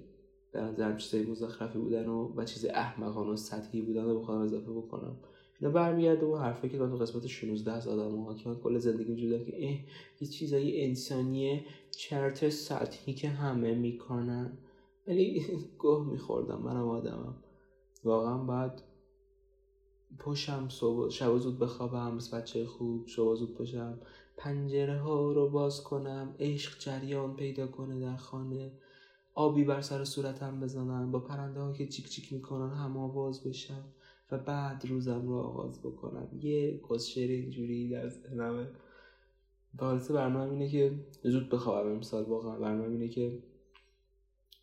به 0.52 0.60
نظرم 0.60 0.96
چیزای 0.96 1.26
مزخرفی 1.26 1.78
بودن 1.78 2.06
و, 2.06 2.32
و 2.36 2.44
چیز 2.44 2.64
احمقانه 2.64 3.30
و 3.30 3.36
سطحی 3.36 3.82
بودن 3.82 4.04
رو 4.04 4.20
بخوام 4.20 4.42
اضافه 4.42 4.70
بکنم. 4.70 5.16
اینا 5.60 5.72
برمیگرده 5.72 6.26
و 6.26 6.36
حرفی 6.36 6.68
که 6.68 6.78
تو 6.78 6.96
قسمت 6.96 7.26
16 7.26 7.72
از 7.72 7.88
آدم 7.88 8.24
ها 8.24 8.34
که 8.34 8.54
کل 8.54 8.78
زندگی 8.78 9.16
جوده 9.16 9.44
که 9.44 9.56
اه 9.56 9.78
یه 10.20 10.28
چیزای 10.28 10.84
انسانی 10.84 11.62
چرت 11.90 12.48
سطحی 12.48 13.14
که 13.14 13.28
همه 13.28 13.74
می‌کنن. 13.74 14.58
ولی 15.06 15.46
گوه 15.78 16.06
میخوردم 16.06 16.62
منم 16.62 16.88
آدمم. 16.88 17.36
واقعا 18.04 18.38
بعد 18.38 18.82
پشم 20.18 20.68
صبح 20.68 21.10
شب 21.10 21.38
زود 21.38 21.58
بخوابم 21.58 22.16
بس 22.16 22.34
بچه 22.34 22.66
خوب 22.66 23.06
شب 23.06 23.34
زود 23.34 23.54
پشم. 23.54 24.00
پنجره 24.36 24.98
ها 24.98 25.32
رو 25.32 25.50
باز 25.50 25.82
کنم 25.82 26.34
عشق 26.38 26.78
جریان 26.78 27.36
پیدا 27.36 27.66
کنه 27.66 28.00
در 28.00 28.16
خانه. 28.16 28.72
آبی 29.34 29.64
بر 29.64 29.80
سر 29.80 30.04
صورتم 30.04 30.60
بزنم 30.60 31.10
با 31.10 31.20
پرنده 31.20 31.60
ها 31.60 31.72
که 31.72 31.88
چیک 31.88 32.08
چیک 32.08 32.32
می‌کنن 32.32 32.74
هم 32.74 32.96
آواز 32.96 33.44
بشم 33.44 33.84
بعد 34.36 34.86
روزم 34.88 35.28
رو 35.28 35.34
آغاز 35.34 35.80
بکنم. 35.82 36.28
یه 36.40 36.80
کسشر 36.90 37.20
اینجوری 37.20 37.88
در 37.88 38.08
ذهنمه. 38.08 38.68
بالسه 39.74 40.14
برنامه 40.14 40.52
اینه 40.52 40.68
که 40.68 40.94
زود 41.22 41.48
بخوابم 41.48 41.92
امسال 41.92 42.24
واقعا. 42.24 42.58
برنامه 42.58 42.92
اینه 42.92 43.08
که 43.08 43.42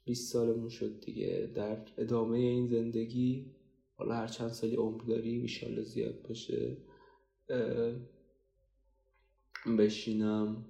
20 0.05 0.33
سالمون 0.33 0.69
شد 0.69 0.99
دیگه. 0.99 1.51
در 1.55 1.85
ادامه 1.97 2.37
این 2.37 2.67
زندگی 2.67 3.51
حالا 3.97 4.15
هر 4.15 4.27
چند 4.27 4.49
سالی 4.49 4.75
عمر 4.75 5.01
داریم 5.01 5.41
ایشالله 5.41 5.81
زیاد 5.81 6.21
باشه. 6.21 6.77
بشینم. 9.77 10.65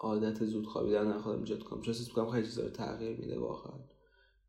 عادت 0.00 0.44
زود 0.44 0.66
خوابیدن 0.66 1.04
در 1.04 1.18
خودم 1.18 1.38
ایجاد 1.38 1.62
کنم. 1.62 1.82
چون 1.82 1.94
می‌کنم 2.06 2.30
خیلی 2.30 2.46
چیزا 2.46 2.62
رو 2.62 2.70
تغییر 2.70 3.16
میده 3.16 3.38
واقعا. 3.38 3.78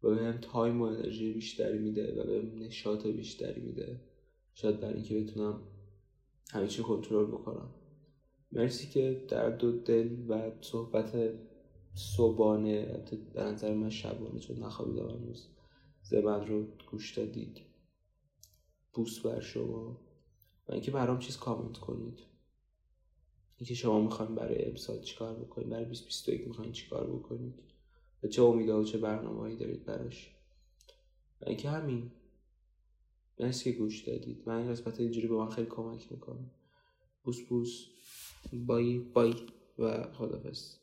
و 0.03 0.09
بهم 0.09 0.37
تایم 0.37 0.81
و 0.81 0.83
انرژی 0.83 1.33
بیشتری 1.33 1.79
میده 1.79 2.21
و 2.21 2.27
بهم 2.27 2.63
نشاط 2.63 3.07
بیشتری 3.07 3.61
میده. 3.61 4.01
شاید 4.53 4.79
در 4.79 4.93
اینکه 4.93 5.21
بتونم 5.21 5.63
همه 6.51 6.67
کنترل 6.67 7.25
بکنم 7.25 7.69
مرسی 8.51 8.89
که 8.89 9.25
در 9.29 9.49
دو 9.49 9.71
دل 9.71 10.17
و 10.27 10.51
صحبت 10.61 11.33
صبحانه 11.93 13.03
در 13.33 13.45
نظر 13.45 13.73
من 13.73 13.89
شبانه 13.89 14.39
چون 14.39 14.57
نخوابیدم 14.57 15.05
امروز 15.05 15.47
زبن 16.01 16.47
رو 16.47 16.67
گوش 16.91 17.17
دادید. 17.17 17.61
بوس 18.93 19.19
بر 19.19 19.39
شما. 19.39 20.01
و 20.67 20.73
اینکه 20.73 20.91
برام 20.91 21.19
چیز 21.19 21.37
کامنت 21.37 21.77
کنید. 21.77 22.19
اینکه 23.57 23.73
شما 23.73 24.01
می‌خواین 24.01 24.35
برای 24.35 24.65
امسال 24.65 25.01
چیکار 25.01 25.35
بکنید 25.35 25.69
برای 25.69 25.85
2021 25.85 26.47
می‌خواین 26.47 26.71
چیکار 26.71 27.07
بکنید. 27.07 27.70
و 28.23 28.27
چه 28.27 28.41
امیدها 28.41 28.81
و 28.81 28.84
چه 28.84 28.97
برنامه‌هایی 28.97 29.57
دارید 29.57 29.86
براش. 29.86 30.36
و 31.41 31.49
اینکه 31.49 31.69
همین. 31.69 32.12
مرسی 33.39 33.71
که 33.71 33.77
گوش 33.77 34.01
دادید. 34.07 34.43
من 34.45 34.55
این 34.55 34.71
قسمت 34.71 34.99
اینجوری 34.99 35.27
به 35.27 35.36
من 35.36 35.49
خیلی 35.49 35.67
کمک 35.67 36.12
می‌کنه. 36.12 36.51
بوس 37.23 37.41
بوس 37.41 37.86
بای 38.53 38.99
بای 38.99 39.34
و 39.79 40.03
خدافظ 40.13 40.80